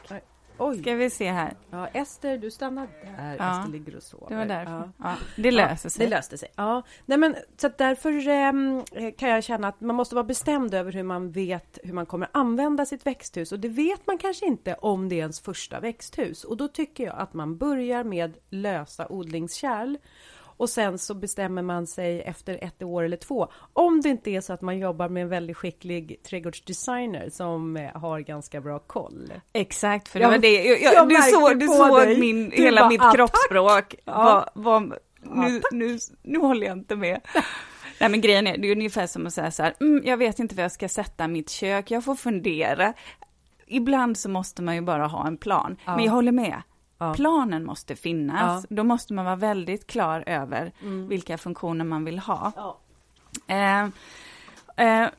[0.59, 0.81] Oj.
[0.81, 1.53] Ska vi se här.
[1.69, 3.35] Ja, Ester, du stannar där.
[3.39, 4.29] Ja, Ester ligger och sover.
[4.29, 4.71] Det var därför.
[4.71, 4.91] Ja.
[4.97, 6.05] Ja, det löser sig.
[6.05, 6.49] Det löste sig.
[6.55, 8.83] Ja, nej men så därför ehm,
[9.17, 12.29] kan jag känna att man måste vara bestämd över hur man vet hur man kommer
[12.31, 16.43] använda sitt växthus och det vet man kanske inte om det är ens första växthus
[16.43, 19.97] och då tycker jag att man börjar med lösa odlingskärl
[20.57, 23.47] och sen så bestämmer man sig efter ett år eller två.
[23.73, 27.91] Om det inte är så att man jobbar med en väldigt skicklig trädgårdsdesigner som eh,
[27.97, 29.33] har ganska bra koll.
[29.53, 30.63] Exakt, för det Jag- var det.
[30.63, 32.19] Jag, jag du såg, du såg dig.
[32.19, 33.95] min, Du hela bara, mitt "Ah, tack." kroppsspråk.
[34.05, 34.49] Ja.
[34.53, 37.21] Var, var, nu, nu, nu håller jag inte med.
[37.99, 40.39] Nej men grejen är, det är ungefär som att säga så här, mm, jag vet
[40.39, 42.93] inte var jag ska sätta mitt kök, jag får fundera.
[43.67, 45.77] Ibland så måste man ju bara ha en plan.
[45.85, 45.95] Ja.
[45.95, 46.61] Men jag håller med.
[46.97, 47.13] Ja.
[47.13, 48.65] Planen måste finnas.
[48.69, 51.07] Då måste man vara väldigt klar över Mm.
[51.07, 52.51] vilka funktioner man vill ha.
[52.55, 52.77] Ja.
[53.47, 53.83] Eh,
[54.87, 55.09] eh,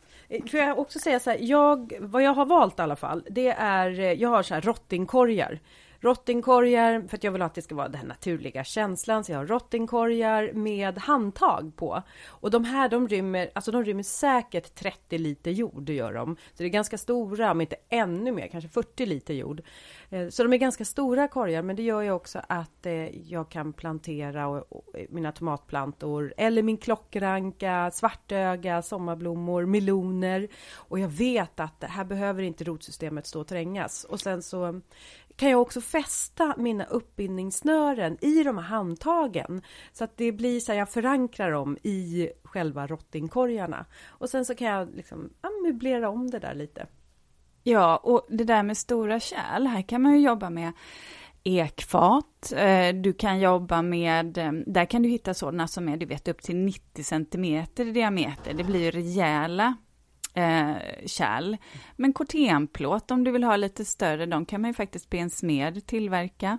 [0.51, 3.49] Får jag också säga så här, jag, vad jag har valt i alla fall, det
[3.59, 5.61] är, eh, jag har så här rottingkorgar.
[6.00, 9.38] Rottingkorgar, för att jag vill att det ska vara den här naturliga känslan, så jag
[9.38, 12.02] har rottingkorgar med handtag på.
[12.26, 16.37] Och de här, de rymmer, alltså de rymmer säkert 30 liter jord, det gör de.
[16.37, 19.62] Så det är ganska stora, om inte ännu mer, kanske 40 liter jord.
[20.11, 23.48] Eh, så de är ganska stora korgar, men det gör ju också att eh, jag
[23.48, 24.62] kan plantera
[25.08, 30.48] mina tomatplantor, eller min klockranka, svartöga, sommarblommor, meloner.
[30.74, 34.04] Och jag vet att här behöver inte rotsystemet stå och trängas.
[34.04, 34.80] Och sen så
[35.38, 39.62] kan jag också fästa mina uppbindningssnören i de här handtagen.
[39.92, 43.87] Så att det blir så här, jag förankrar dem i själva rottingkorgarna.
[44.07, 46.87] Och sen så kan jag liksom ja, möblera om det där lite.
[47.62, 50.72] Ja, och det där med stora kärl, här kan man ju jobba med
[51.44, 56.07] ekfat, eh, du kan jobba med, eh, där kan du hitta sådana som är, du
[56.07, 58.55] vet, upp till 90 centimeter i diameter.
[58.55, 59.77] Det blir ju rejäla
[60.35, 61.57] eh, kärl.
[61.97, 65.31] Men kortenplåt, om du vill ha lite större, de kan man ju faktiskt be en
[65.31, 66.59] smed tillverka.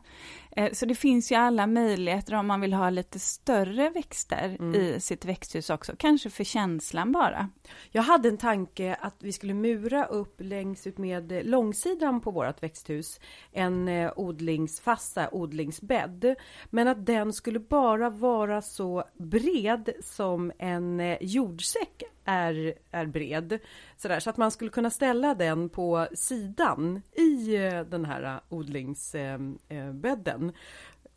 [0.60, 5.00] Eh, så det finns ju alla möjligheter om man vill ha lite större växter i
[5.00, 7.50] sitt växthus också, kanske för känslan bara.
[7.92, 12.64] Jag hade en tanke att vi skulle mura upp längs ut med långsidan på vårt
[12.64, 13.20] växthus
[13.52, 16.36] en eh, odlingsfassa odlingsbädd.
[16.70, 23.60] Men att den skulle bara vara så bred som en eh, jordsäck är, är bred.
[23.98, 27.58] Sådär, så att man skulle kunna ställa den på sidan i
[27.90, 30.49] den här odlingsbädden.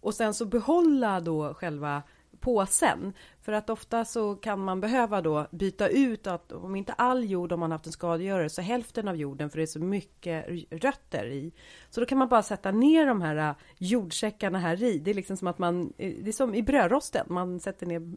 [0.01, 2.03] Och sen så behålla då själva
[2.43, 3.13] påsen.
[3.41, 7.53] För att ofta så kan man behöva då byta ut att om inte all jord
[7.53, 11.27] om man haft en skadegörare så hälften av jorden för det är så mycket rötter
[11.27, 11.53] i.
[11.91, 14.99] Så då kan man bara sätta ner de här äh, jordsäckarna här i.
[14.99, 18.17] Det är liksom som att man, det är som i brödrosten, man sätter ner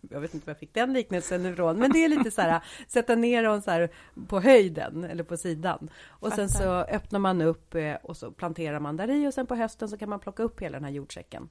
[0.10, 2.64] jag vet inte var jag fick den liknelsen ifrån, men det är lite så här
[2.88, 3.90] sätta ner dem så här
[4.28, 5.90] på höjden eller på sidan.
[6.06, 9.46] Och sen så öppnar man upp eh, och så planterar man där i och sen
[9.46, 11.48] på hösten så kan man plocka upp hela den här jordsäcken.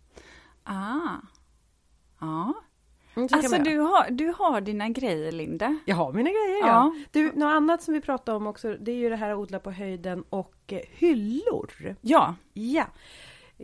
[0.64, 1.18] Ah.
[2.20, 2.54] Ja.
[3.16, 5.78] Mm, Alltså du har, du har dina grejer Linda.
[5.86, 6.68] Jag har mina grejer ja.
[6.68, 6.94] Ja.
[7.12, 9.60] Du, något annat som vi pratade om också, det är ju det här att odla
[9.60, 11.96] på höjden och eh, hyllor.
[12.02, 12.86] Ja, Ja.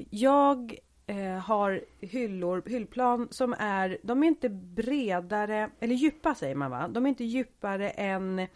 [0.09, 0.75] Jag
[1.07, 6.87] eh, har hyllor, hyllplan som är, de är inte bredare, eller djupa säger man va?
[6.87, 8.47] De är inte djupare än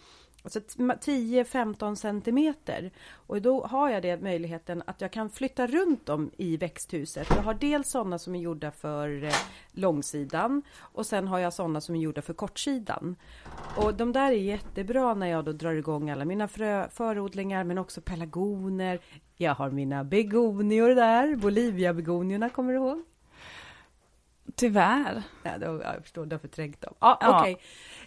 [0.44, 2.92] alltså, t- 10-15 centimeter.
[3.12, 7.28] Och då har jag det möjligheten att jag kan flytta runt dem i växthuset.
[7.30, 9.34] Jag har dels sådana som är gjorda för eh,
[9.72, 13.16] långsidan och sen har jag sådana som är gjorda för kortsidan.
[13.78, 17.78] Och de där är jättebra när jag då drar igång alla mina frö, förodlingar men
[17.78, 19.00] också pelargoner.
[19.36, 23.04] Jag har mina begonior där, Bolivia-begoniorna kommer du ihåg?
[24.56, 25.24] tyvärr.
[25.44, 26.94] Ja, då, jag förstår, du har förträngt dem.
[27.00, 27.40] Ja, Ja.
[27.42, 27.58] okej.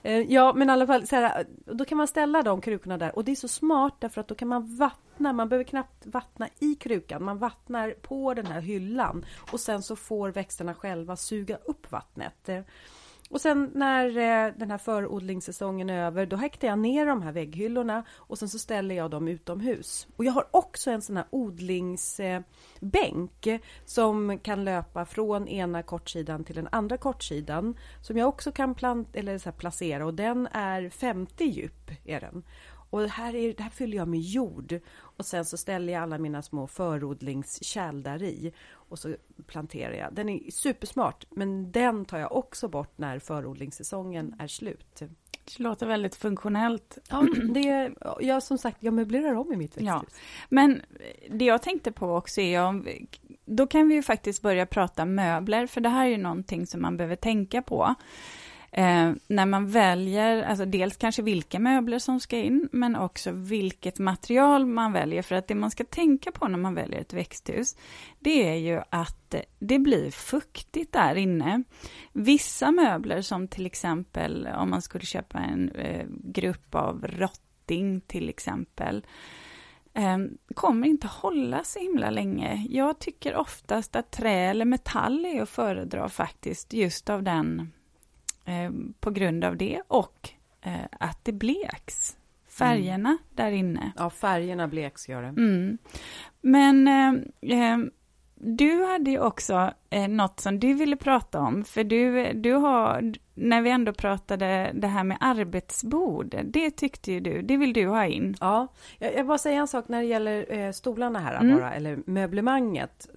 [0.03, 3.17] Eh, ja, men i alla fall, så här, då kan man ställa de krukorna där.
[3.17, 6.49] Och det är så smart därför att då kan man vattna, man behöver knappt vattna
[6.59, 9.25] i krukan, man vattnar på den här hyllan.
[9.53, 12.49] Och sen så får växterna själva suga upp vattnet.
[12.49, 12.61] Eh,
[13.31, 17.33] och sen när eh, den här förodlingssäsongen är över, då häktar jag ner de här
[17.33, 20.07] vägghyllorna och sen så ställer jag dem utomhus.
[20.17, 23.47] Och jag har också en sån här odlingsbänk
[23.85, 29.17] som kan löpa från ena kortsidan till den andra kortsidan som jag också kan plant
[29.17, 32.43] eller så här placera och den är 50 djup är den.
[32.91, 36.43] Och här, är, här fyller jag med jord och sen så ställer jag alla mina
[36.43, 39.15] små förodlingskärl där i och så
[39.47, 40.15] planterar jag.
[40.15, 44.87] Den är supersmart, men den tar jag också bort när förodlingssäsongen är slut.
[44.99, 46.99] Det låter väldigt funktionellt.
[47.11, 49.99] Ja, det, jag som sagt, jag möblerar om i mitt Ja.
[49.99, 50.21] växthus.
[50.49, 50.83] Men
[51.31, 52.87] det jag tänkte på också är om,
[53.45, 56.83] då kan vi ju faktiskt börja prata möbler, för det här är ju någonting som
[56.83, 57.95] man behöver tänka på.
[58.77, 63.99] Eh, när man väljer, alltså dels kanske vilka möbler som ska in, men också vilket
[63.99, 65.23] material man väljer.
[65.23, 67.77] För att det man ska tänka på när man väljer ett växthus,
[68.19, 71.63] det är ju att det blir fuktigt där inne.
[72.13, 78.29] Vissa möbler som till exempel om man skulle köpa en eh, grupp av rotting till
[78.29, 79.07] exempel,
[79.95, 80.19] eh,
[80.55, 82.67] kommer inte hålla så himla länge.
[82.71, 87.73] Jag tycker oftast att trä eller metall är att föredra faktiskt, just av den
[88.47, 90.31] Eh, på grund av det och
[90.63, 92.17] eh, att det bleks.
[92.49, 93.19] Färgerna mm.
[93.35, 93.93] där inne.
[93.97, 95.29] Ja, färgerna bleks gör det.
[95.29, 95.79] Mm.
[96.41, 97.13] Men eh,
[97.61, 97.79] eh
[98.39, 103.13] du hade ju också eh, något som du ville prata om, för du, du har,
[103.35, 107.87] när vi ändå pratade det här med arbetsbord, det tyckte ju du, det vill du
[107.87, 108.35] ha in.
[108.41, 111.57] Ja, jag, jag bara säga en sak när det gäller eh, stolarna här mm.
[111.57, 113.09] bara, eller möblemanget.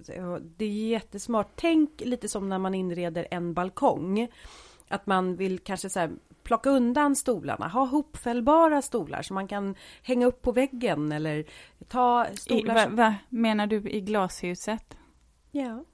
[0.56, 4.28] Det är jättesmart, tänk lite som när man inreder en balkong.
[4.90, 6.10] Att man vill kanske så här,
[6.42, 11.44] plocka undan stolarna, ha hopfällbara stolar som man kan hänga upp på väggen eller
[11.88, 12.74] ta stolar.
[12.76, 14.96] I, vad va, menar du i glashuset?
[15.50, 15.84] Ja.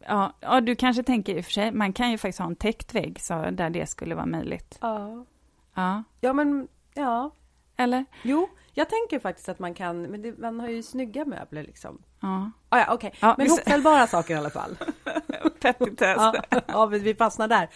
[0.00, 2.56] Ja, ja, du kanske tänker i och för sig, man kan ju faktiskt ha en
[2.56, 4.78] täckt vägg så där det skulle vara möjligt.
[4.80, 5.24] Ja.
[5.74, 6.04] Ja.
[6.20, 7.30] Ja, men ja.
[7.76, 8.04] Eller?
[8.22, 12.02] Jo, jag tänker faktiskt att man kan, men det, man har ju snygga möbler liksom.
[12.20, 12.50] Ja.
[12.68, 13.08] Ah, ja, okej.
[13.08, 13.18] Okay.
[13.20, 13.50] Ja, men vi...
[13.50, 14.76] hopfällbara saker i alla fall.
[15.60, 16.16] Petitess.
[16.16, 16.34] ja,
[16.66, 17.68] ja, vi fastnar där.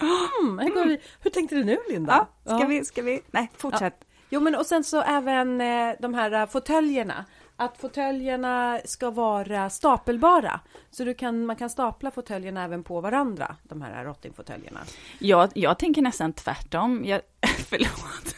[0.43, 2.27] Mm, hur, vi, hur tänkte du nu, Linda?
[2.45, 2.67] Ja, ska.
[2.67, 3.21] Vi, ska vi?
[3.31, 4.05] Nej, fortsätt.
[4.31, 7.25] Jo, men och sen så även eh, de här uh, fåtöljerna.
[7.57, 10.61] Att fåtöljerna ska vara stapelbara.
[10.91, 14.81] Så du kan, man kan stapla fåtöljerna även på varandra, de här rottingfåtöljerna.
[15.19, 17.05] Jag, jag tänker nästan tvärtom.
[17.05, 17.21] Jag,
[17.69, 18.37] förlåt.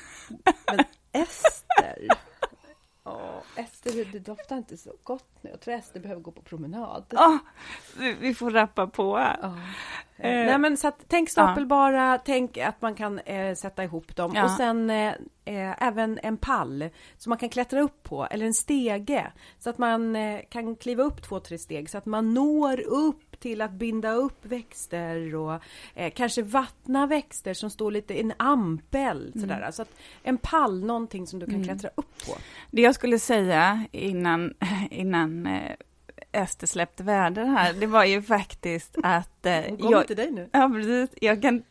[0.67, 2.09] Men Ester.
[3.07, 5.51] Oh, Ester, det doftar inte så gott nu.
[5.51, 7.05] Jag tror Ester behöver gå på promenad.
[7.17, 7.37] Oh,
[8.21, 9.13] vi får rappa på.
[9.13, 9.59] Oh.
[10.19, 10.47] Eh.
[10.47, 12.19] Nej, men så att, tänk stapelbara, ja.
[12.25, 14.33] tänk att man kan eh, sätta ihop dem.
[14.35, 14.45] Ja.
[14.45, 15.13] Och sen eh,
[15.45, 16.89] eh, även en pall
[17.19, 19.33] som man kan klättra upp på, eller en stege.
[19.59, 23.26] Så att man eh, kan kliva upp två, tre steg, så att man når upp
[23.41, 25.61] till att binda upp växter och
[25.95, 29.33] eh, kanske vattna växter som står lite i en ampel.
[29.35, 29.41] Mm.
[29.41, 29.71] Sådär.
[29.71, 29.91] Så att
[30.23, 31.67] en pall, någonting som du kan mm.
[31.67, 32.37] klättra upp på.
[32.71, 34.55] Det jag skulle säga innan,
[34.91, 35.73] innan eh,
[36.33, 39.47] Ester släppte väder här, det var ju faktiskt att...
[39.47, 40.49] Eh, Hon kommer jag, till dig nu.
[40.53, 41.11] Ja, precis.
[41.21, 41.63] Jag kan,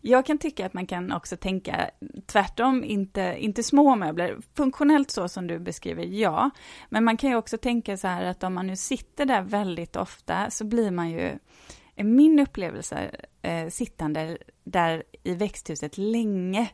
[0.00, 1.90] jag kan tycka att man kan också tänka
[2.26, 4.36] tvärtom, inte, inte små möbler.
[4.56, 6.50] Funktionellt så som du beskriver, ja.
[6.88, 9.96] Men man kan ju också tänka så här att om man nu sitter där väldigt
[9.96, 11.38] ofta så blir man ju,
[11.96, 13.10] min upplevelse,
[13.42, 16.68] eh, sittande där i växthuset länge.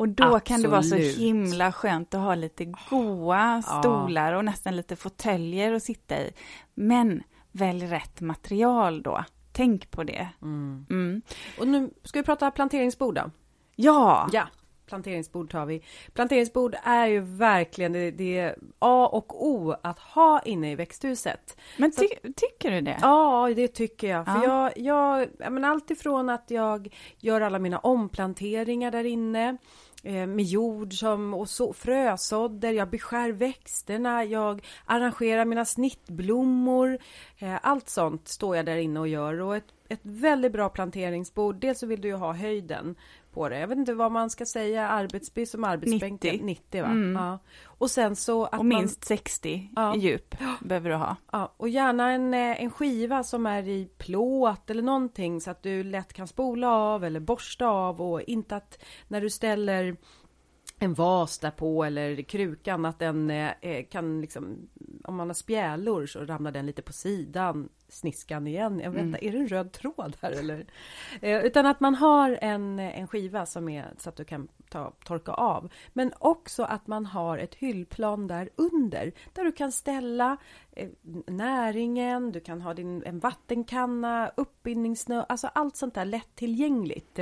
[0.00, 0.44] Och då Absolut.
[0.44, 5.72] kan det vara så himla skönt att ha lite goa stolar och nästan lite fåtöljer
[5.72, 6.32] att sitta i.
[6.74, 9.24] Men välj rätt material då.
[9.52, 10.28] Tänk på det.
[10.42, 10.86] Mm.
[10.90, 11.22] Mm.
[11.58, 13.30] Och nu ska vi prata planteringsbord då?
[13.76, 14.28] Ja!
[14.32, 14.46] Ja,
[14.86, 15.82] planteringsbord tar vi.
[16.12, 21.56] Planteringsbord är ju verkligen det, det är A och O att ha inne i växthuset.
[21.76, 22.98] Men ty Så, tycker du det?
[23.02, 24.20] Ja, det tycker jag.
[24.28, 24.34] Ja.
[24.34, 29.56] För jag, jag, jag men allt ifrån att jag gör alla mina omplanteringar där inne
[30.02, 36.98] Eh, med jord som, och så, frösådder, jag beskär växterna, jag arrangerar mina snittblommor.
[37.38, 41.56] Eh, allt sånt står jag där inne och gör och ett, ett väldigt bra planteringsbord.
[41.56, 42.96] Dels så vill du ju ha höjden
[43.32, 43.58] på det.
[43.58, 46.22] Jag vet inte vad man ska säga, arbetsby som arbetsbänk.
[46.22, 46.40] 90.
[46.42, 46.88] 90 va?
[46.88, 47.22] Mm.
[47.22, 47.38] Ja.
[47.64, 49.18] Och sen så att Och minst man...
[49.18, 49.96] 60 ja.
[49.96, 51.16] i djup behöver du ha.
[51.32, 55.62] Ja, och gärna en, eh, en skiva som är i plåt eller någonting så att
[55.62, 59.96] du lätt kan spola av eller borsta av och inte att när du ställer
[60.82, 64.68] en vas därpå eller krukan att den eh, eh, kan liksom
[65.04, 68.80] om man har spjälor så ramlar den lite på sidan sniskan igen.
[68.84, 69.28] Jag vet inte, mm.
[69.28, 70.66] är det en röd tråd här eller?
[71.20, 74.92] Eh, utan att man har en, en skiva som är så att du kan ta,
[75.04, 75.72] torka av.
[75.92, 80.36] Men också att man har ett hyllplan där under där du kan ställa
[80.72, 80.88] eh,
[81.26, 87.18] näringen, du kan ha din, en vattenkanna, uppbindningssnö, alltså allt sånt där lättillgängligt.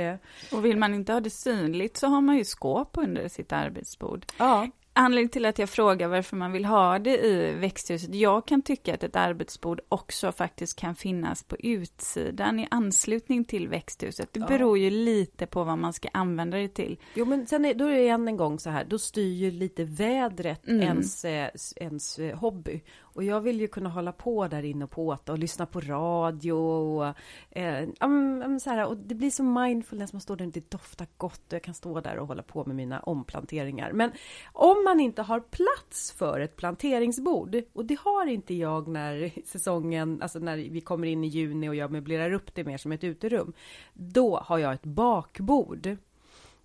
[0.51, 4.25] Och vill man inte ha det synligt så har man ju skåp under sitt arbetsbord.
[4.37, 4.67] Ja.
[5.01, 8.93] Anledningen till att jag frågar varför man vill ha det i växthuset, jag kan tycka
[8.93, 14.33] att ett arbetsbord också faktiskt kan finnas på utsidan i anslutning till växthuset.
[14.33, 14.47] Det ja.
[14.47, 16.99] beror ju lite på vad man ska använda det till.
[17.13, 19.51] Jo, men sen är, då är det än en gång så här, då styr ju
[19.51, 20.81] lite vädret mm.
[20.81, 22.81] ens, eh, ens eh, hobby.
[23.13, 26.51] Och jag vill ju kunna hålla på där inne och påta och lyssna på radio
[26.51, 27.15] och,
[27.51, 27.87] eh,
[28.59, 31.53] så här, och det blir så mindfulness, man står där och det doftar gott och
[31.53, 33.91] jag kan stå där och hålla på med mina omplanteringar.
[33.91, 34.11] Men
[34.53, 40.21] om man inte har plats för ett planteringsbord, och det har inte jag när säsongen,
[40.21, 43.03] alltså när vi kommer in i juni och jag möblerar upp det mer som ett
[43.03, 43.53] uterum,
[43.93, 45.97] då har jag ett bakbord.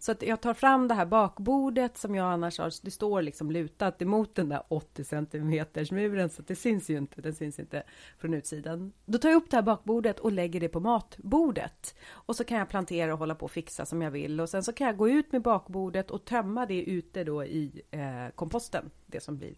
[0.04, 3.50] Så att jag tar fram det här bakbordet som jag annars har, det står liksom
[3.50, 7.82] lutat emot den där 80 centimeters muren så det syns ju inte, den syns inte
[8.18, 8.92] från utsidan.
[9.06, 11.94] Då tar jag upp det här bakbordet och lägger det på matbordet.
[12.10, 14.62] Och så kan jag plantera och hålla på och fixa som jag vill och sen
[14.62, 18.90] så kan jag gå ut med bakbordet och tömma det ute då i eh, komposten,
[19.06, 19.54] det som blir.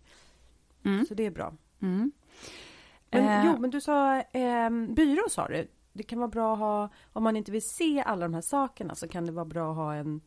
[0.85, 1.07] Mm.
[1.07, 1.55] Så det är bra.
[1.83, 2.13] Mm.
[3.11, 3.47] Men, eh.
[3.47, 5.69] Jo, men du sa eh, byrå sa du.
[5.93, 8.95] Det kan vara bra att ha, om man inte vill se alla de här sakerna
[8.95, 10.21] så kan det vara bra att ha en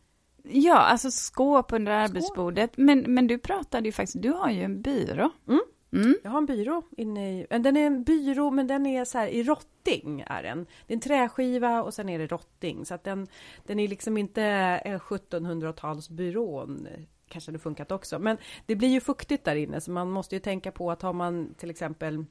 [0.43, 2.77] Ja, alltså skåp under arbetsbordet.
[2.77, 5.29] Men, men du pratade ju faktiskt, du har ju en byrå.
[5.47, 5.61] Mm.
[5.93, 6.15] Mm.
[6.23, 9.27] Jag har en byrå inne i, den är en byrå men den är så här
[9.27, 10.65] i rotting är den.
[10.87, 13.27] Det är en träskiva och sen är det rotting så att den,
[13.65, 16.87] den är liksom inte en 1700-talsbyrån
[17.27, 18.19] kanske det funkat också.
[18.19, 21.13] Men det blir ju fuktigt där inne så man måste ju tänka på att har
[21.13, 22.25] man till exempel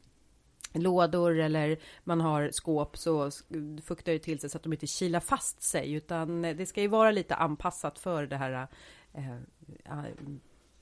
[0.72, 3.30] lådor eller man har skåp så
[3.84, 6.80] fuktar det till sig så att de inte kilar fast sig utan eh, det ska
[6.80, 8.68] ju vara lite anpassat för det här
[9.12, 10.04] eh, eh,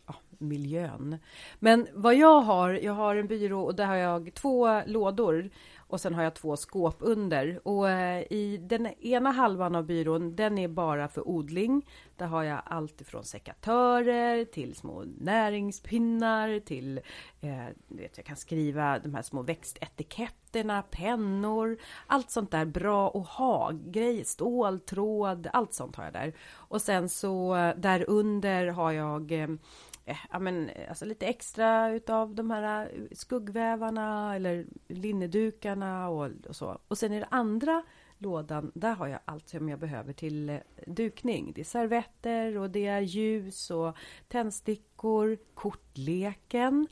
[0.06, 1.18] ja, miljön.
[1.58, 5.50] Men vad jag har, jag har en byrå och där har jag två lådor
[5.88, 7.60] och sen har jag två skåp under.
[7.68, 11.86] Och eh, i den ena halvan av byrån, den är bara för odling.
[12.16, 17.00] Där har jag allt ifrån sekatörer till små näringspinnar till,
[17.40, 23.28] eh, vet, jag kan skriva de här små växtetiketterna, pennor, allt sånt där bra att
[23.28, 26.32] ha, grejer, stål, tråd, allt sånt har jag där.
[26.52, 29.48] Och sen så eh, där under har jag Eh,
[30.08, 36.30] Eh, ja, men, eh, alltså lite extra utav de här eh, skuggvävarna eller linnedukarna och,
[36.48, 36.78] och så.
[36.88, 37.82] Och sen i den andra
[38.18, 41.52] lådan, där har jag allt som jag behöver till dukning.
[41.54, 43.96] Det är servetter och det är ljus och
[44.28, 46.88] tändstickor, kortleken.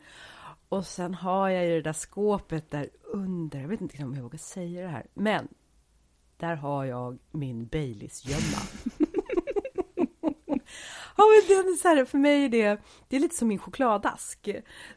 [0.68, 4.22] Och sen har jag ju det där skåpet där under, jag vet inte om jag
[4.22, 5.48] vågar säga det här, men
[6.36, 9.03] där har jag min Baileys-gömma.
[11.16, 13.58] Ja, men det är så här, för mig är det, det är lite som min
[13.58, 14.48] chokladask.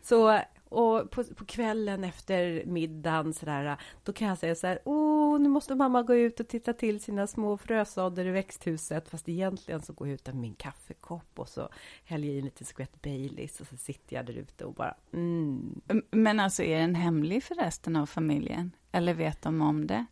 [0.02, 0.40] Så
[0.70, 5.40] och på, på kvällen efter middagen så där, då kan jag säga så här, åh,
[5.40, 9.82] nu måste mamma gå ut och titta till sina små frösådder i växthuset, fast egentligen
[9.82, 11.70] så går jag ut med min kaffekopp och så
[12.04, 14.96] häller jag i en liten skvätt Baileys och så sitter jag där ute och bara,
[15.14, 15.82] mm.
[16.12, 18.72] Men alltså, är den hemlig för resten av familjen?
[18.92, 20.06] Eller vet de om det?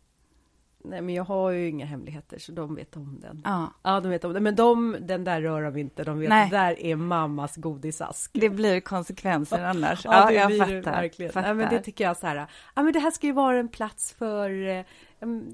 [0.88, 3.42] Nej, men jag har ju inga hemligheter, så de vet om den.
[3.44, 4.42] Ja, ja de vet om den.
[4.42, 6.04] Men de, den där rör de inte.
[6.04, 6.50] De vet, Nej.
[6.50, 8.30] där är mammas godisask.
[8.34, 10.04] Det blir konsekvenser annars.
[10.04, 11.02] Ja, ja jag blir fattar.
[11.02, 11.32] verkligen.
[11.32, 11.48] fattar.
[11.48, 12.46] Ja, men det tycker jag så här.
[12.74, 14.84] Ja, men det här ska ju vara en plats för eh,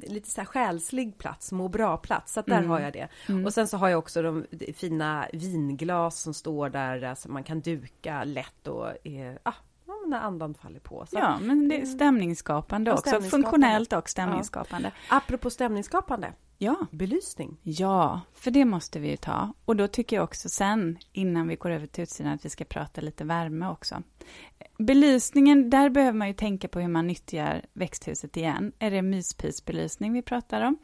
[0.03, 2.33] lite så här själslig plats, må bra-plats.
[2.33, 2.71] Så att där mm.
[2.71, 3.09] har jag det.
[3.29, 3.47] Mm.
[3.47, 7.45] Och sen så har jag också de fina vinglas som står där, så alltså man
[7.45, 9.55] kan duka lätt och eh, ah,
[10.13, 11.07] när andan faller på.
[11.07, 13.01] Så ja, men det är stämningsskapande också.
[13.01, 13.49] Stämningsskapande.
[13.49, 14.93] Funktionellt och stämningsskapande.
[15.11, 15.17] Ja.
[15.17, 16.33] Apropå stämningsskapande.
[16.59, 16.77] Ja.
[16.91, 17.57] Belysning.
[17.63, 19.55] Ja, för det måste vi ju ta.
[19.65, 22.65] Och då tycker jag också sen, innan vi går över till utsidan, att vi ska
[22.65, 24.03] prata lite värme också.
[24.79, 28.73] Belysningen, där behöver man ju tänka på hur man nyttjar växthuset igen.
[28.79, 30.79] Är det myspisbelysning vi pratar om?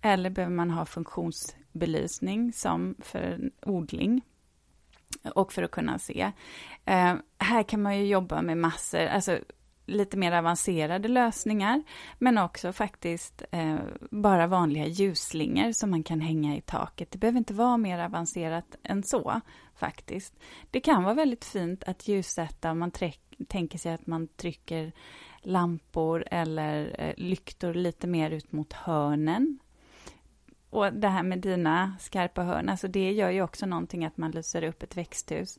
[0.00, 4.22] Eller behöver man ha funktionsbelysning som för odling?
[5.34, 6.32] Och för att kunna se.
[6.84, 9.38] Eh, här kan man ju jobba med massor, alltså
[9.86, 11.82] lite mer avancerade lösningar,
[12.18, 13.76] men också faktiskt eh,
[14.10, 17.10] bara vanliga ljusslingor som man kan hänga i taket.
[17.10, 19.40] Det behöver inte vara mer avancerat än så,
[19.74, 20.34] faktiskt.
[20.70, 22.92] Det kan vara väldigt fint att ljussätta om man
[23.48, 24.92] tänker sig att man trycker
[25.42, 29.58] lampor eller eh, lyktor lite mer ut mot hörnen
[30.72, 34.30] och det här med dina skarpa hörn, alltså det gör ju också någonting att man
[34.30, 35.58] lyser upp ett växthus.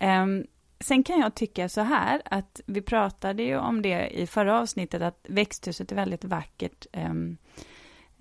[0.00, 0.46] Um,
[0.80, 5.02] sen kan jag tycka så här, att vi pratade ju om det i förra avsnittet,
[5.02, 7.36] att växthuset är väldigt vackert, um,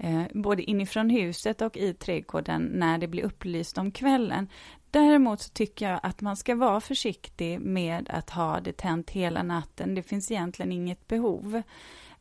[0.04, 4.48] uh, både inifrån huset och i trädgården när det blir upplyst om kvällen.
[4.92, 9.44] Däremot så tycker jag att man ska vara försiktig med att ha det tänt hela
[9.44, 9.96] natten.
[9.96, 11.62] Det finns egentligen inget behov.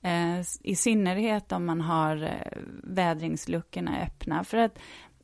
[0.03, 4.45] Eh, I synnerhet om man har eh, vädringsluckorna öppna.
[4.45, 4.79] För att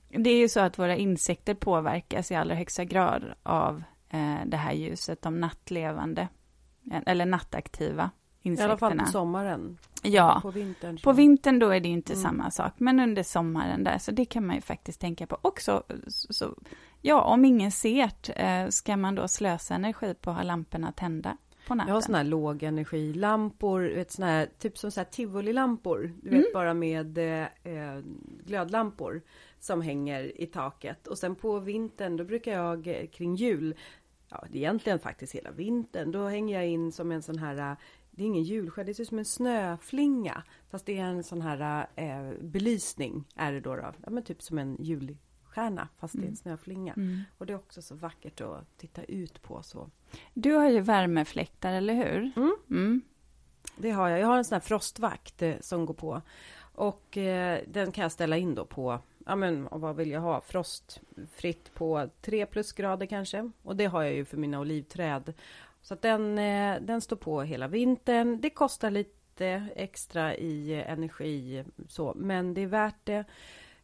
[0.08, 4.56] det är ju så att våra insekter påverkas i allra högsta grad av eh, det
[4.56, 6.28] här ljuset, de nattlevande,
[7.06, 8.10] eller nattaktiva
[8.42, 8.68] insekterna.
[8.68, 9.78] I alla fall på sommaren.
[10.02, 12.22] Ja, på vintern, på vintern då är det inte mm.
[12.22, 15.38] samma sak, men under sommaren där, så det kan man ju faktiskt tänka på.
[15.42, 16.54] Också, så,
[17.02, 21.36] ja, om ingen ser det, ska man då slösa energi på att ha lamporna tända?
[21.66, 21.88] På natten.
[21.88, 26.12] Jag har såna här lågenergilampor, vet, såna här, typ som så här tivolilampor.
[26.22, 26.50] Du vet mm.
[26.54, 28.00] bara med eh,
[28.46, 29.22] glödlampor
[29.60, 31.06] som hänger i taket.
[31.06, 33.74] Och sen på vintern då brukar jag eh, kring jul
[34.28, 36.12] ja, egentligen faktiskt hela vintern.
[36.12, 37.76] Då hänger jag in som en sån här
[38.16, 40.42] det är ingen julskärd, det ser ut som en snöflinga.
[40.70, 43.76] Fast det är en sån här eh, belysning är det då.
[43.76, 43.92] då.
[44.04, 44.76] Ja, men typ som en
[45.56, 46.36] julstjärna fast det är en mm.
[46.36, 46.92] snöflinga.
[46.92, 47.20] Mm.
[47.38, 49.90] Och det är också så vackert att titta ut på så.
[50.34, 52.32] Du har ju värmefläktar, eller hur?
[52.36, 52.56] Mm.
[52.70, 53.02] mm.
[53.76, 54.20] Det har jag.
[54.20, 56.22] Jag har en sån här frostvakt eh, som går på.
[56.74, 60.40] Och eh, den kan jag ställa in då på ja men vad vill jag ha?
[60.40, 63.50] Frostfritt på 3 plusgrader kanske.
[63.62, 65.34] Och det har jag ju för mina olivträd.
[65.82, 68.40] Så att den, eh, den står på hela vintern.
[68.40, 73.24] Det kostar lite extra i energi så, men det är värt det.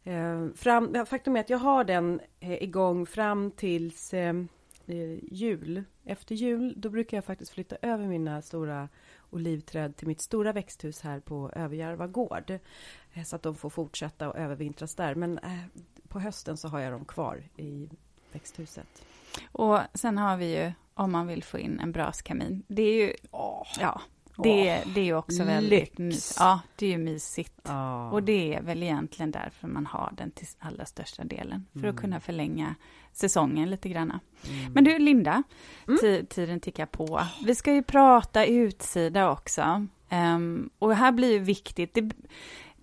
[0.04, 4.14] Eh, fram, faktum är att jag har den eh, igång fram tills
[5.22, 5.84] jul.
[6.04, 8.88] Efter jul, då brukar jag faktiskt flytta över mina stora
[9.30, 12.58] olivträd till mitt stora växthus här på Överjärva gård.
[13.26, 15.14] Så att de får fortsätta och övervintras där.
[15.14, 15.40] Men
[16.08, 17.88] på hösten så har jag dem kvar i
[18.32, 19.04] växthuset.
[19.52, 22.62] Och sen har vi ju om man vill få in en braskamin.
[22.68, 23.66] Det är ju, oh.
[23.80, 24.00] ja,
[24.36, 26.36] det, det är ju också väldigt mysigt.
[26.40, 27.68] Ja, det är ju mysigt.
[27.68, 28.08] Oh.
[28.12, 31.66] Och det är väl egentligen därför man har den till allra största delen.
[31.72, 31.90] För mm.
[31.90, 32.74] att kunna förlänga
[33.12, 34.10] säsongen lite grann.
[34.10, 34.72] Mm.
[34.72, 35.42] Men du, Linda,
[35.88, 36.26] mm.
[36.26, 37.20] tiden tickar på.
[37.44, 39.86] Vi ska ju prata utsida också.
[40.10, 42.10] Um, och här blir ju viktigt, det,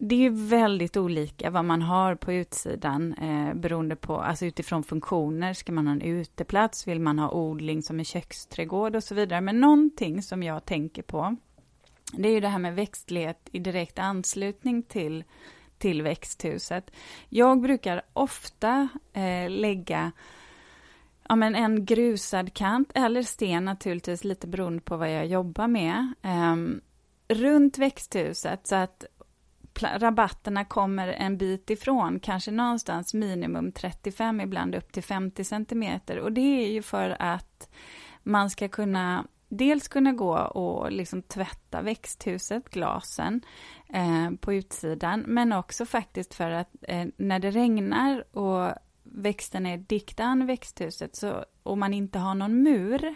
[0.02, 5.54] det är väldigt olika vad man har på utsidan eh, beroende på, alltså utifrån funktioner.
[5.54, 6.88] Ska man ha en uteplats?
[6.88, 9.42] Vill man ha odling som en köksträdgård och så vidare?
[9.42, 11.36] Men någonting som jag tänker på,
[12.12, 15.24] det är ju det här med växtlighet i direkt anslutning till,
[15.78, 16.92] till växthuset.
[17.30, 20.12] Jag brukar ofta eh, lägga
[21.30, 26.14] ja, men en grusad kant eller sten naturligtvis, lite beroende på vad jag jobbar med,
[26.22, 26.56] eh,
[27.28, 29.06] runt växthuset så att
[29.84, 36.20] rabatterna kommer en bit ifrån, kanske någonstans minimum 35, ibland upp till 50 centimeter.
[36.20, 37.70] Och det är ju för att
[38.24, 43.42] man ska kunna dels kunna gå och liksom tvätta växthuset, glasen,
[43.90, 48.72] eh, på utsidan, men också faktiskt för att eh, när det regnar och
[49.04, 53.16] växterna är diktan växthuset så, och man inte har någon mur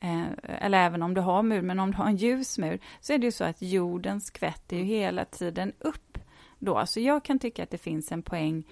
[0.00, 3.12] Eh, eller även om du har mur, men om du har en ljus mur, så
[3.12, 6.18] är det ju så att jorden skvätter ju hela tiden upp
[6.58, 6.86] då.
[6.86, 8.64] Så jag kan tycka att det finns en poäng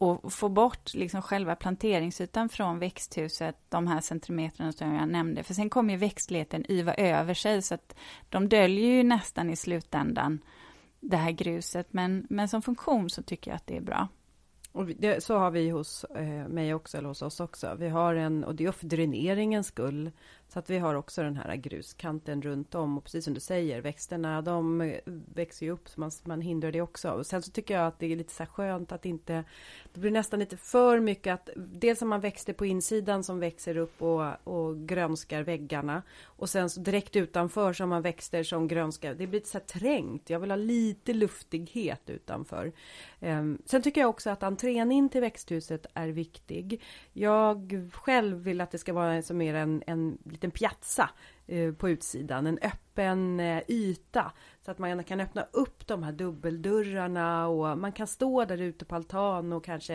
[0.00, 5.42] att få bort liksom själva planteringsytan från växthuset, de här centimeterna som jag nämnde.
[5.42, 7.94] För sen kommer ju växtligheten yva över sig, så att
[8.28, 10.38] de döljer ju nästan i slutändan
[11.00, 11.92] det här gruset.
[11.92, 14.08] Men, men som funktion så tycker jag att det är bra.
[14.72, 17.74] Och det, så har vi hos eh, mig också, eller hos oss också.
[17.78, 20.10] Vi har en, och det är för dräneringens skull,
[20.52, 22.98] så att vi har också den här gruskanten runt om.
[22.98, 24.92] Och precis som du säger, växterna de
[25.34, 27.10] växer ju upp så man, man hindrar det också.
[27.10, 29.44] Och sen så tycker jag att det är lite så skönt att inte...
[29.92, 31.50] Det blir nästan lite för mycket att...
[31.56, 36.02] Dels har man växter på insidan som växer upp och, och grönskar väggarna.
[36.22, 39.14] Och sen så direkt utanför så har man växter som grönskar.
[39.14, 40.30] Det blir lite så här trängt.
[40.30, 42.72] Jag vill ha lite luftighet utanför.
[43.20, 46.82] Ehm, sen tycker jag också att entrén in till växthuset är viktig.
[47.12, 51.10] Jag själv vill att det ska vara som mer en, en liten piazza
[51.46, 54.32] eh, på utsidan, en öppen eh, yta.
[54.64, 58.84] Så att man kan öppna upp de här dubbeldörrarna och man kan stå där ute
[58.84, 59.94] på altan och kanske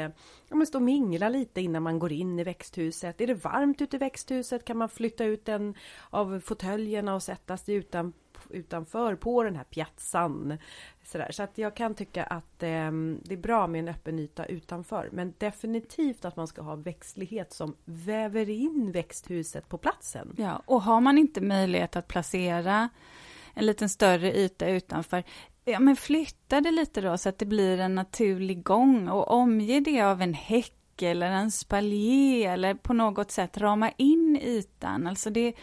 [0.49, 3.21] ja, men stå och mingla lite innan man går in i växthuset.
[3.21, 5.75] Är det varmt ute i växthuset kan man flytta ut en
[6.09, 8.13] av fåtöljerna och sätta sig utan,
[8.49, 10.57] utanför på den här piazzan.
[11.03, 11.31] Sådär.
[11.31, 12.91] Så att jag kan tycka att eh,
[13.23, 15.09] det är bra med en öppen yta utanför.
[15.11, 20.33] Men definitivt att man ska ha växtlighet som väver in växthuset på platsen.
[20.37, 22.89] Ja, och har man inte möjlighet att placera
[23.53, 25.23] en liten större yta utanför,
[25.65, 29.79] ja men flytta det lite då så att det blir en naturlig gång och omge
[29.79, 35.07] det av en häck eller en spaljer eller på något sätt rama in ytan.
[35.07, 35.53] Alltså det,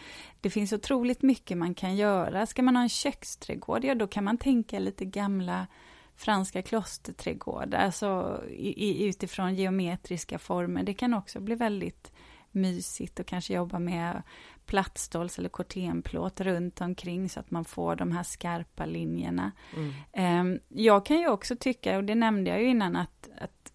[0.43, 2.45] det finns otroligt mycket man kan göra.
[2.45, 5.67] Ska man ha en köksträdgård, ja då kan man tänka lite gamla
[6.15, 10.83] franska klosterträdgårdar, alltså i, utifrån geometriska former.
[10.83, 12.11] Det kan också bli väldigt
[12.51, 14.21] mysigt och kanske jobba med
[14.65, 19.51] plattståls eller kortenplåt runt omkring så att man får de här skarpa linjerna.
[19.75, 19.93] Mm.
[20.13, 23.73] Ehm, jag kan ju också tycka, och det nämnde jag ju innan, att, att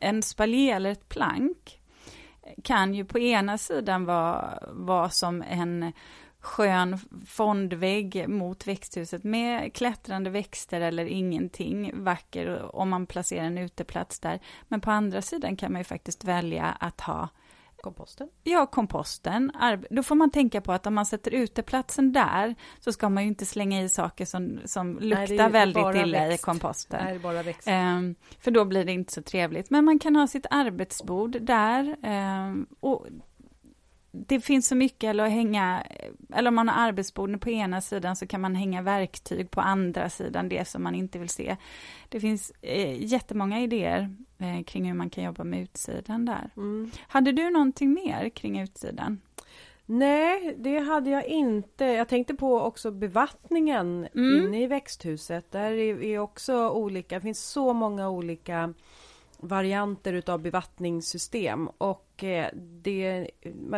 [0.00, 1.80] en spaljer eller ett plank
[2.62, 5.92] kan ju på ena sidan vara, vara som en
[6.40, 14.20] skön fondvägg mot växthuset med klättrande växter eller ingenting vacker om man placerar en uteplats
[14.20, 14.40] där.
[14.68, 17.28] Men på andra sidan kan man ju faktiskt välja att ha
[17.86, 18.28] Komposten?
[18.42, 19.52] Ja, komposten.
[19.90, 23.28] Då får man tänka på att om man sätter uteplatsen där så ska man ju
[23.28, 26.42] inte slänga i saker som, som luktar Nej, väldigt illa växt.
[26.42, 27.04] i komposten.
[27.04, 27.68] Nej, bara växt.
[27.68, 29.70] Um, för då blir det inte så trevligt.
[29.70, 31.96] Men man kan ha sitt arbetsbord där.
[32.02, 33.06] Um, och
[34.10, 35.82] det finns så mycket, eller att hänga,
[36.34, 40.10] eller om man har arbetsborden på ena sidan så kan man hänga verktyg på andra
[40.10, 41.56] sidan, det som man inte vill se.
[42.08, 46.50] Det finns eh, jättemånga idéer eh, kring hur man kan jobba med utsidan där.
[46.56, 46.90] Mm.
[47.08, 49.20] Hade du någonting mer kring utsidan?
[49.86, 51.84] Nej, det hade jag inte.
[51.84, 54.44] Jag tänkte på också bevattningen mm.
[54.44, 55.52] inne i växthuset.
[55.52, 58.74] Där är också olika, det finns så många olika
[59.38, 63.30] varianter utav bevattningssystem och eh, det,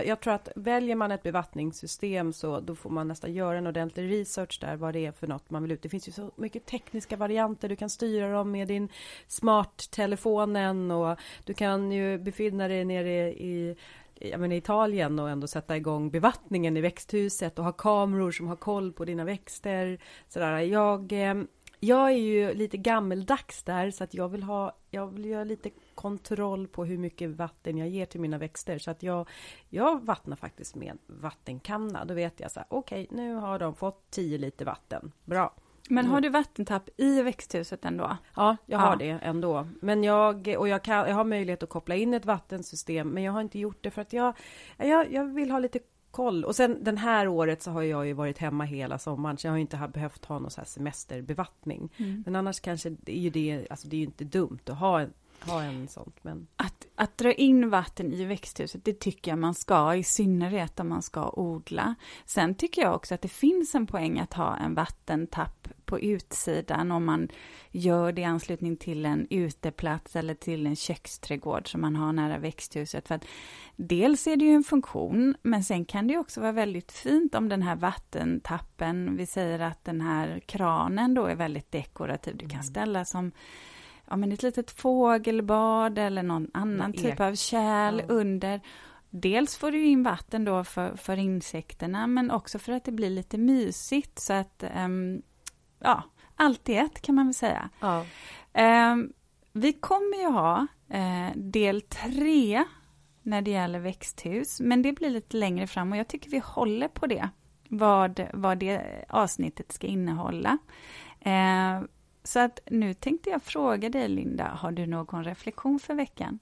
[0.06, 4.10] jag tror att väljer man ett bevattningssystem så då får man nästan göra en ordentlig
[4.10, 5.82] research där vad det är för något man vill ut.
[5.82, 7.68] Det finns ju så mycket tekniska varianter.
[7.68, 8.88] Du kan styra dem med din
[9.26, 13.76] smarttelefonen och du kan ju befinna dig nere i
[14.20, 18.56] jag menar, Italien och ändå sätta igång bevattningen i växthuset och ha kameror som har
[18.56, 19.98] koll på dina växter.
[20.28, 20.58] Sådär.
[20.58, 21.34] Jag, eh,
[21.80, 25.70] jag är ju lite gammeldags där så att jag vill ha, jag vill göra lite
[25.94, 29.28] kontroll på hur mycket vatten jag ger till mina växter så att jag,
[29.68, 32.04] jag vattnar faktiskt med vattenkanna.
[32.04, 35.12] Då vet jag så här, okej, okay, nu har de fått 10 liter vatten.
[35.24, 35.54] Bra.
[35.90, 36.22] Men har mm.
[36.22, 38.16] du vattentapp i växthuset ändå?
[38.34, 38.96] Ja, jag har ja.
[38.96, 39.68] det ändå.
[39.80, 43.32] Men jag, och jag, kan, jag har möjlighet att koppla in ett vattensystem, men jag
[43.32, 44.34] har inte gjort det för att jag,
[44.76, 45.78] jag, jag vill ha lite
[46.10, 46.44] koll.
[46.44, 49.52] Och sen den här året så har jag ju varit hemma hela sommaren, så jag
[49.52, 51.92] har inte behövt ha någon så här semesterbevattning.
[51.96, 52.22] Mm.
[52.26, 55.00] Men annars kanske det är ju det, alltså det är ju inte dumt att ha
[55.00, 55.12] en,
[55.44, 56.16] ha en sånt.
[56.22, 56.46] Men...
[56.56, 60.88] Att, att dra in vatten i växthuset, det tycker jag man ska, i synnerhet om
[60.88, 61.94] man ska odla.
[62.24, 66.92] Sen tycker jag också att det finns en poäng att ha en vattentapp på utsidan
[66.92, 67.28] om man
[67.70, 72.38] gör det i anslutning till en uteplats eller till en köksträdgård som man har nära
[72.38, 73.08] växthuset.
[73.08, 73.24] För att
[73.76, 77.48] dels är det ju en funktion, men sen kan det också vara väldigt fint om
[77.48, 82.36] den här vattentappen, vi säger att den här kranen då är väldigt dekorativ.
[82.36, 82.62] Du kan mm.
[82.62, 83.32] ställa som
[84.10, 88.04] ja, men ett litet fågelbad eller någon annan typ av kärl ja.
[88.08, 88.60] under.
[89.10, 93.10] Dels får du in vatten då för, för insekterna, men också för att det blir
[93.10, 94.18] lite mysigt.
[94.20, 95.22] Så att, um,
[95.78, 96.02] ja,
[96.36, 97.70] allt i ett kan man väl säga.
[97.80, 98.04] Ja.
[98.92, 99.12] Um,
[99.52, 102.64] vi kommer ju ha uh, del tre
[103.22, 106.88] när det gäller växthus, men det blir lite längre fram och jag tycker vi håller
[106.88, 107.28] på det,
[107.68, 110.58] vad, vad det avsnittet ska innehålla.
[111.26, 111.86] Uh,
[112.28, 116.38] så att nu tänkte jag fråga dig, Linda, har du någon reflektion för veckan?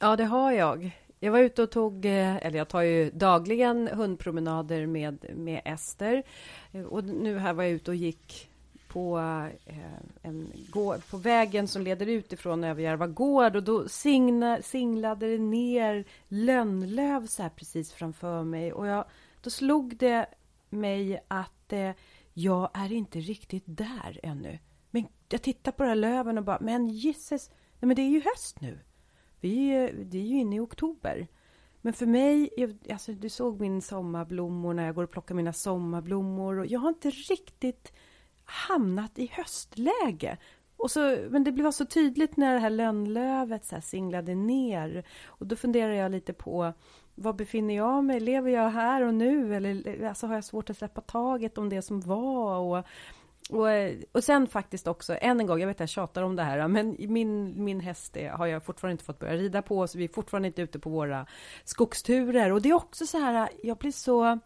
[0.00, 0.90] Ja, det har jag.
[1.20, 6.22] Jag var ute och tog, eh, eller jag tar ju dagligen hundpromenader med, med Ester.
[6.72, 8.50] Eh, och nu här var jag ute och gick
[8.88, 9.18] på,
[9.66, 9.78] eh,
[10.22, 10.52] en,
[11.10, 17.26] på vägen som leder ut ifrån Överjärva gård och då singna, singlade det ner lönnlöv
[17.26, 19.04] så här precis framför mig och jag,
[19.42, 20.26] då slog det
[20.70, 21.90] mig att eh,
[22.34, 24.58] jag är inte riktigt där ännu.
[25.28, 28.20] Jag tittar på de här löven och bara, men gisses, nej men det är ju
[28.20, 28.78] höst nu.
[29.40, 31.28] Vi är, det är ju inne i oktober.
[31.80, 32.50] Men för mig,
[32.90, 36.88] alltså du såg min sommarblommor när jag går och plockar mina sommarblommor och jag har
[36.88, 37.92] inte riktigt
[38.44, 40.38] hamnat i höstläge.
[40.76, 45.06] Och så, men det blev så tydligt när det här lönnlövet så här singlade ner.
[45.26, 46.72] Och då funderar jag lite på,
[47.14, 48.20] var befinner jag mig?
[48.20, 49.54] Lever jag här och nu?
[49.54, 52.58] Eller alltså, har jag svårt att släppa taget om det som var?
[52.58, 52.86] Och
[53.50, 56.36] och, eh, och sen faktiskt också, än en gång, jag vet att jag tjatar om
[56.36, 59.86] det här, men min, min häst är, har jag fortfarande inte fått börja rida på,
[59.86, 61.26] så vi är fortfarande inte ute på våra
[61.64, 62.52] skogsturer.
[62.52, 64.38] Och det är också så här, jag blir så...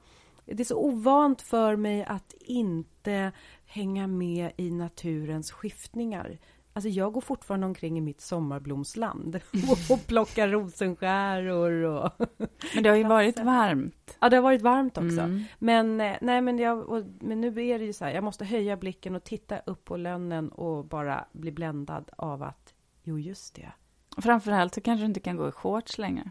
[0.45, 3.33] Det är så ovant för mig att inte
[3.67, 6.39] hänga med i naturens skiftningar.
[6.75, 9.41] Alltså jag går fortfarande omkring i mitt sommarblomsland
[9.91, 12.13] och plockar rosenskäror och...
[12.75, 14.17] Men det har ju varit varmt.
[14.21, 15.21] Ja, det har varit varmt också.
[15.21, 15.45] Mm.
[15.59, 18.45] Men, eh, nej, men, jag, och, men nu är det ju så här, jag måste
[18.45, 23.55] höja blicken och titta upp på lönnen och bara bli bländad av att, jo just
[23.55, 23.73] det.
[24.19, 26.31] Framförallt så kanske du inte kan gå i shorts längre.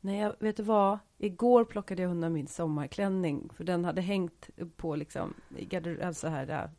[0.00, 0.98] Nej, jag, vet du vad?
[1.18, 6.46] Igår plockade jag undan min sommarklänning, för den hade hängt på liksom, i alltså här,
[6.46, 6.70] där,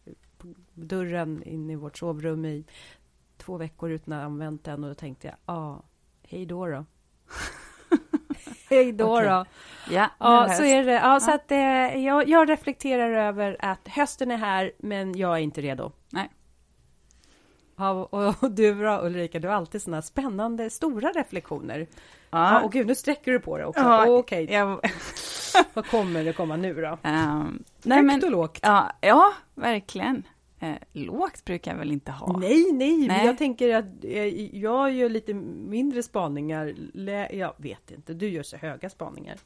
[0.41, 2.65] på dörren in i vårt sovrum i
[3.37, 5.83] två veckor utan att ha använt den och då tänkte jag, ja, ah,
[6.27, 6.85] hej då då.
[8.69, 9.27] hej då okay.
[9.27, 9.45] då.
[9.89, 10.91] Ja, ja så är det.
[10.91, 11.19] Ja.
[11.19, 15.61] Så att, eh, jag, jag reflekterar över att hösten är här, men jag är inte
[15.61, 15.91] redo.
[16.09, 16.29] Nej.
[17.75, 21.87] Ja, och, och du då Ulrika, du har alltid sådana spännande, stora reflektioner.
[22.29, 22.53] Ja.
[22.53, 23.81] ja och gud, nu sträcker du på det också.
[23.81, 24.43] Ja, Okej.
[24.43, 24.57] Okay.
[24.57, 24.79] Jag...
[25.73, 26.87] Vad kommer det komma nu då?
[26.87, 28.59] Um, nej, Högt men, och lågt?
[28.61, 30.23] Ja, ja verkligen.
[30.61, 32.37] Eh, lågt brukar jag väl inte ha?
[32.39, 33.07] Nej, nej, nej.
[33.07, 36.75] men jag tänker att jag, jag gör lite mindre spaningar.
[37.31, 39.37] Jag vet inte, du gör så höga spaningar.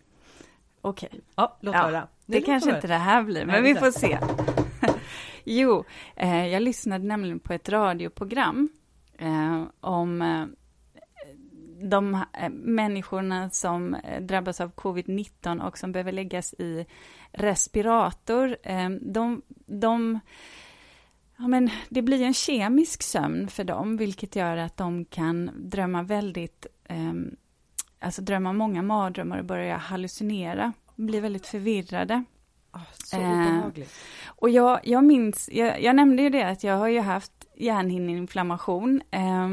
[0.82, 1.10] Okej.
[1.10, 1.22] Okay.
[1.36, 2.08] Ja, låt ja, höra.
[2.26, 2.78] Det kanske höra.
[2.78, 4.20] inte det här blir, men vi får se.
[5.44, 5.84] jo,
[6.16, 8.70] eh, jag lyssnade nämligen på ett radioprogram
[9.18, 10.46] eh, om eh,
[11.82, 16.86] de eh, människorna som eh, drabbas av covid-19 och som behöver läggas i
[17.32, 20.20] respirator, eh, de, de
[21.38, 26.04] Ja, men det blir en kemisk sömn för dem, vilket gör att de kan drömma
[26.04, 27.14] väldigt, eh,
[28.00, 32.24] alltså drömma många mardrömmar och börja hallucinera, bli väldigt förvirrade.
[32.74, 33.92] Oh, så obehagligt.
[34.26, 37.46] Eh, och jag, jag minns, jag, jag, nämnde ju det att jag har ju haft
[37.56, 39.02] hjärnhinneinflammation.
[39.12, 39.50] Eh,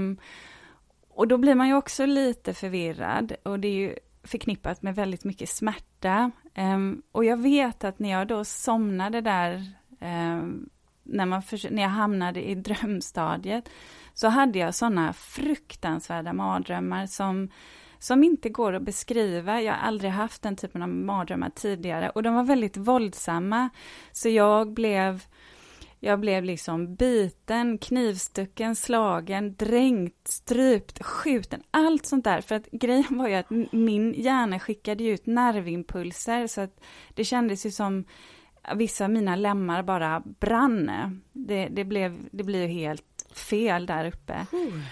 [1.15, 5.25] och då blir man ju också lite förvirrad och det är ju förknippat med väldigt
[5.25, 6.31] mycket smärta.
[6.57, 9.67] Um, och jag vet att när jag då somnade där,
[10.01, 10.71] um,
[11.13, 13.69] när, man när jag hamnade i drömstadiet,
[14.15, 17.49] så hade jag sådana fruktansvärda mardrömmar som,
[17.99, 19.63] som inte går att beskriva.
[19.63, 23.69] Jag har aldrig haft den typen av mardrömmar tidigare och de var väldigt våldsamma.
[24.13, 25.21] Så jag blev
[26.05, 32.41] jag blev liksom biten, knivstucken, slagen, dränkt, strypt, skjuten, allt sånt där.
[32.41, 36.81] För att grejen var ju att min hjärna skickade ut nervimpulser så att
[37.15, 38.05] det kändes ju som
[38.75, 40.91] vissa av mina lemmar bara brann.
[41.33, 44.47] Det, det blev, det blev helt fel där uppe.
[44.53, 44.83] Mm.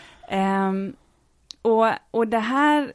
[0.69, 0.97] Um,
[1.63, 2.93] och, och det här,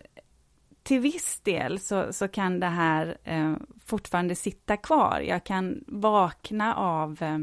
[0.83, 3.55] till viss del så, så kan det här uh,
[3.85, 5.19] fortfarande sitta kvar.
[5.19, 7.39] Jag kan vakna av uh,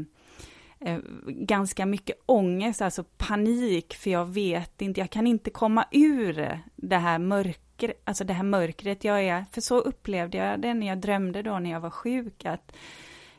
[0.79, 6.59] eh, ganska mycket ångest, alltså panik, för jag vet inte, jag kan inte komma ur
[6.75, 10.87] det här mörkret, alltså det här mörkret jag är, för så upplevde jag det när
[10.87, 12.75] jag drömde då när jag var sjuk, att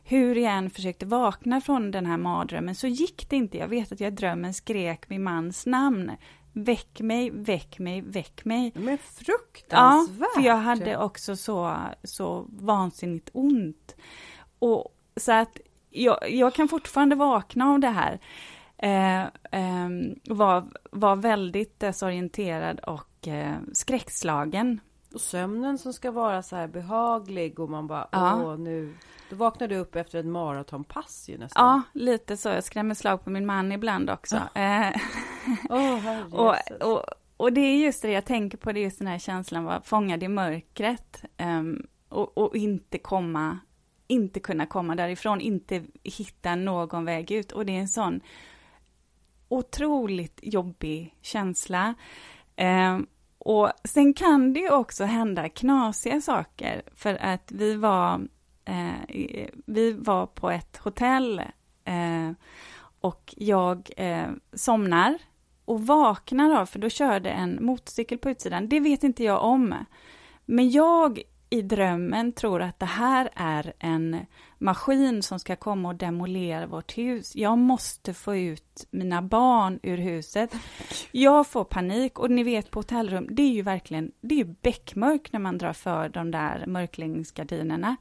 [0.04, 3.58] hur jag än försökte vakna från den här mardrömmen så gick det inte.
[3.58, 6.12] Jag vet att jag i drömmen skrek min mans namn.
[6.52, 8.72] Väck mig, väck mig, väck mig.
[8.74, 10.28] Men fruktansvärt!
[10.34, 13.96] Ja, för jag hade också så, så vansinnigt ont.
[14.58, 15.58] Och så att
[15.90, 18.20] jag, jag kan fortfarande vakna av det här.
[18.78, 19.22] Eh,
[19.60, 19.88] eh,
[20.24, 24.80] var, var väldigt desorienterad och eh, skräckslagen.
[25.14, 28.42] Och sömnen som ska vara så här behaglig och man bara, ja.
[28.42, 28.94] åh nu,
[29.30, 31.66] då vaknar du upp efter ett maratonpass ju nästan.
[31.66, 32.48] Ja, lite så.
[32.48, 34.36] Jag skrämmer slag på min man ibland också.
[34.36, 34.90] Oh.
[35.68, 37.04] oh, och, och,
[37.36, 39.82] och det är just det jag tänker på, det är just den här känslan vara
[39.82, 41.24] fångad i mörkret.
[41.38, 43.58] Um, och, och, inte komma
[44.06, 47.52] inte kunna komma därifrån, inte hitta någon väg ut.
[47.52, 48.20] Och det är en sån
[49.48, 51.94] otroligt jobbig känsla.
[52.56, 52.98] Eh,
[53.44, 58.28] och sen kan det ju också hända knasiga saker, för att vi var,
[58.64, 61.38] eh, vi var på ett hotell
[61.84, 62.30] eh,
[63.00, 65.18] och jag eh, somnar
[65.64, 68.68] och vaknar av, för då körde en motorcykel på utsidan.
[68.68, 69.74] Det vet inte jag om.
[70.44, 71.22] Men jag
[71.54, 74.26] i drömmen tror att det här är en
[74.58, 77.36] maskin som ska komma och demolera vårt hus.
[77.36, 80.56] Jag måste få ut mina barn ur huset.
[81.12, 84.54] Jag får panik och ni vet på hotellrum, det är ju verkligen, det är ju
[84.62, 87.96] beckmörkt när man drar för de där mörkläggningsgardinerna.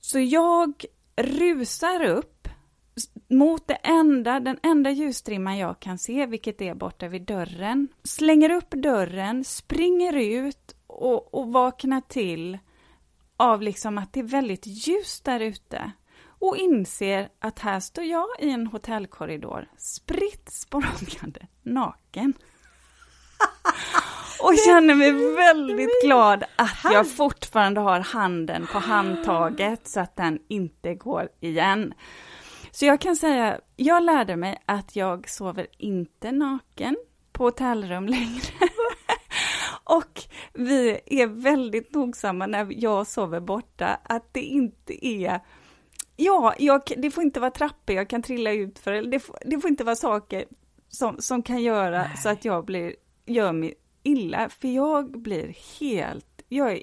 [0.00, 0.84] Så jag
[1.16, 2.48] rusar upp
[3.28, 7.88] mot det enda, den enda ljusstrimman jag kan se, vilket är borta vid dörren.
[8.04, 12.58] Slänger upp dörren, springer ut och, och vakna till
[13.36, 15.92] av liksom att det är väldigt ljust där ute
[16.40, 22.34] och inser att här står jag i en hotellkorridor, spritt språngande, naken.
[24.42, 30.38] och känner mig väldigt glad att jag fortfarande har handen på handtaget så att den
[30.48, 31.94] inte går igen.
[32.70, 36.96] Så jag kan säga, jag lärde mig att jag sover inte naken
[37.32, 38.68] på hotellrum längre.
[40.58, 45.40] Vi är väldigt nogsamma när jag sover borta, att det inte är
[46.20, 49.60] Ja, jag, det får inte vara trappor jag kan trilla ut för, det får, det
[49.60, 50.44] får inte vara saker
[50.88, 52.16] som, som kan göra Nej.
[52.16, 52.94] så att jag blir,
[53.26, 56.82] gör mig illa, för jag blir helt, jag är,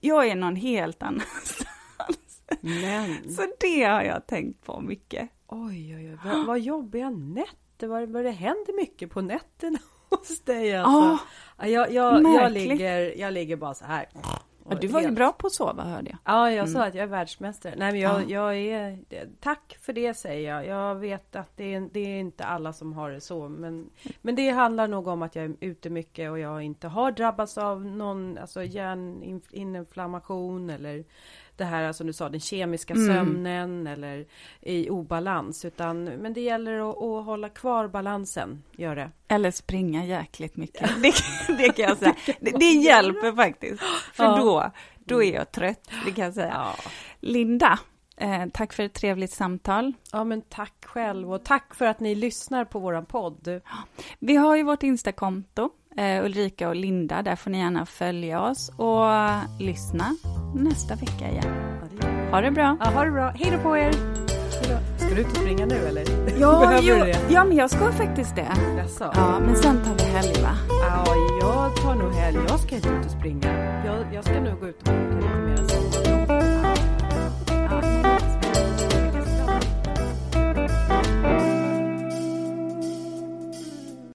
[0.00, 2.42] jag är någon helt annanstans.
[2.60, 3.30] Men.
[3.30, 5.30] Så det har jag tänkt på mycket.
[5.46, 9.78] Oj, oj, oj, vad, vad jobbiga nätter, vad, vad det händer mycket på nätterna
[10.10, 10.98] hos dig alltså.
[10.98, 11.18] Ah,
[11.58, 14.08] jag, jag, jag, ligger, jag ligger bara så här.
[14.70, 16.18] Ja, du var ju bra på att sova hörde jag.
[16.24, 16.72] Ja, jag mm.
[16.72, 17.74] sa att jag är världsmästare.
[17.76, 18.26] Nej, men jag, ja.
[18.28, 18.98] jag är...
[19.40, 20.66] Tack för det säger jag.
[20.66, 23.48] Jag vet att det är, det är inte alla som har det så.
[23.48, 23.90] Men,
[24.22, 27.58] men det handlar nog om att jag är ute mycket och jag inte har drabbats
[27.58, 31.04] av någon alltså hjärninflammation eller
[31.58, 33.06] det här som alltså, du sa, den kemiska mm.
[33.06, 34.26] sömnen eller
[34.60, 35.64] i obalans.
[35.64, 39.10] Utan, men det gäller att, att hålla kvar balansen, gör det.
[39.28, 40.90] Eller springa jäkligt mycket.
[41.02, 41.12] Det,
[41.58, 42.14] det kan jag säga.
[42.40, 43.82] Det, det hjälper faktiskt.
[44.12, 44.36] För ja.
[44.36, 46.52] då, då är jag trött, det kan jag säga.
[46.54, 46.74] Ja.
[47.20, 47.78] Linda,
[48.16, 49.92] eh, tack för ett trevligt samtal.
[50.12, 53.60] Ja, men tack själv och tack för att ni lyssnar på våran podd.
[54.18, 57.22] Vi har ju vårt Instakonto eh, Ulrika och Linda.
[57.22, 59.04] Där får ni gärna följa oss och
[59.58, 60.16] lyssna
[60.54, 61.44] nästa vecka igen.
[62.30, 62.76] Ha det bra!
[62.80, 63.28] Ja, ha det bra.
[63.36, 63.92] Hej då på er!
[64.98, 66.04] Ska du ut och springa nu eller?
[66.40, 66.96] Ja, jo,
[67.28, 68.48] ja, men jag ska faktiskt det.
[68.78, 69.12] Jaså?
[69.14, 70.56] Ja, men sen tar vi helg va?
[70.68, 71.04] Ja,
[71.40, 72.38] jag tar nog helg.
[72.48, 73.82] Jag ska inte ut och springa.
[73.86, 75.87] Jag, jag ska nog gå ut och åka lite mer.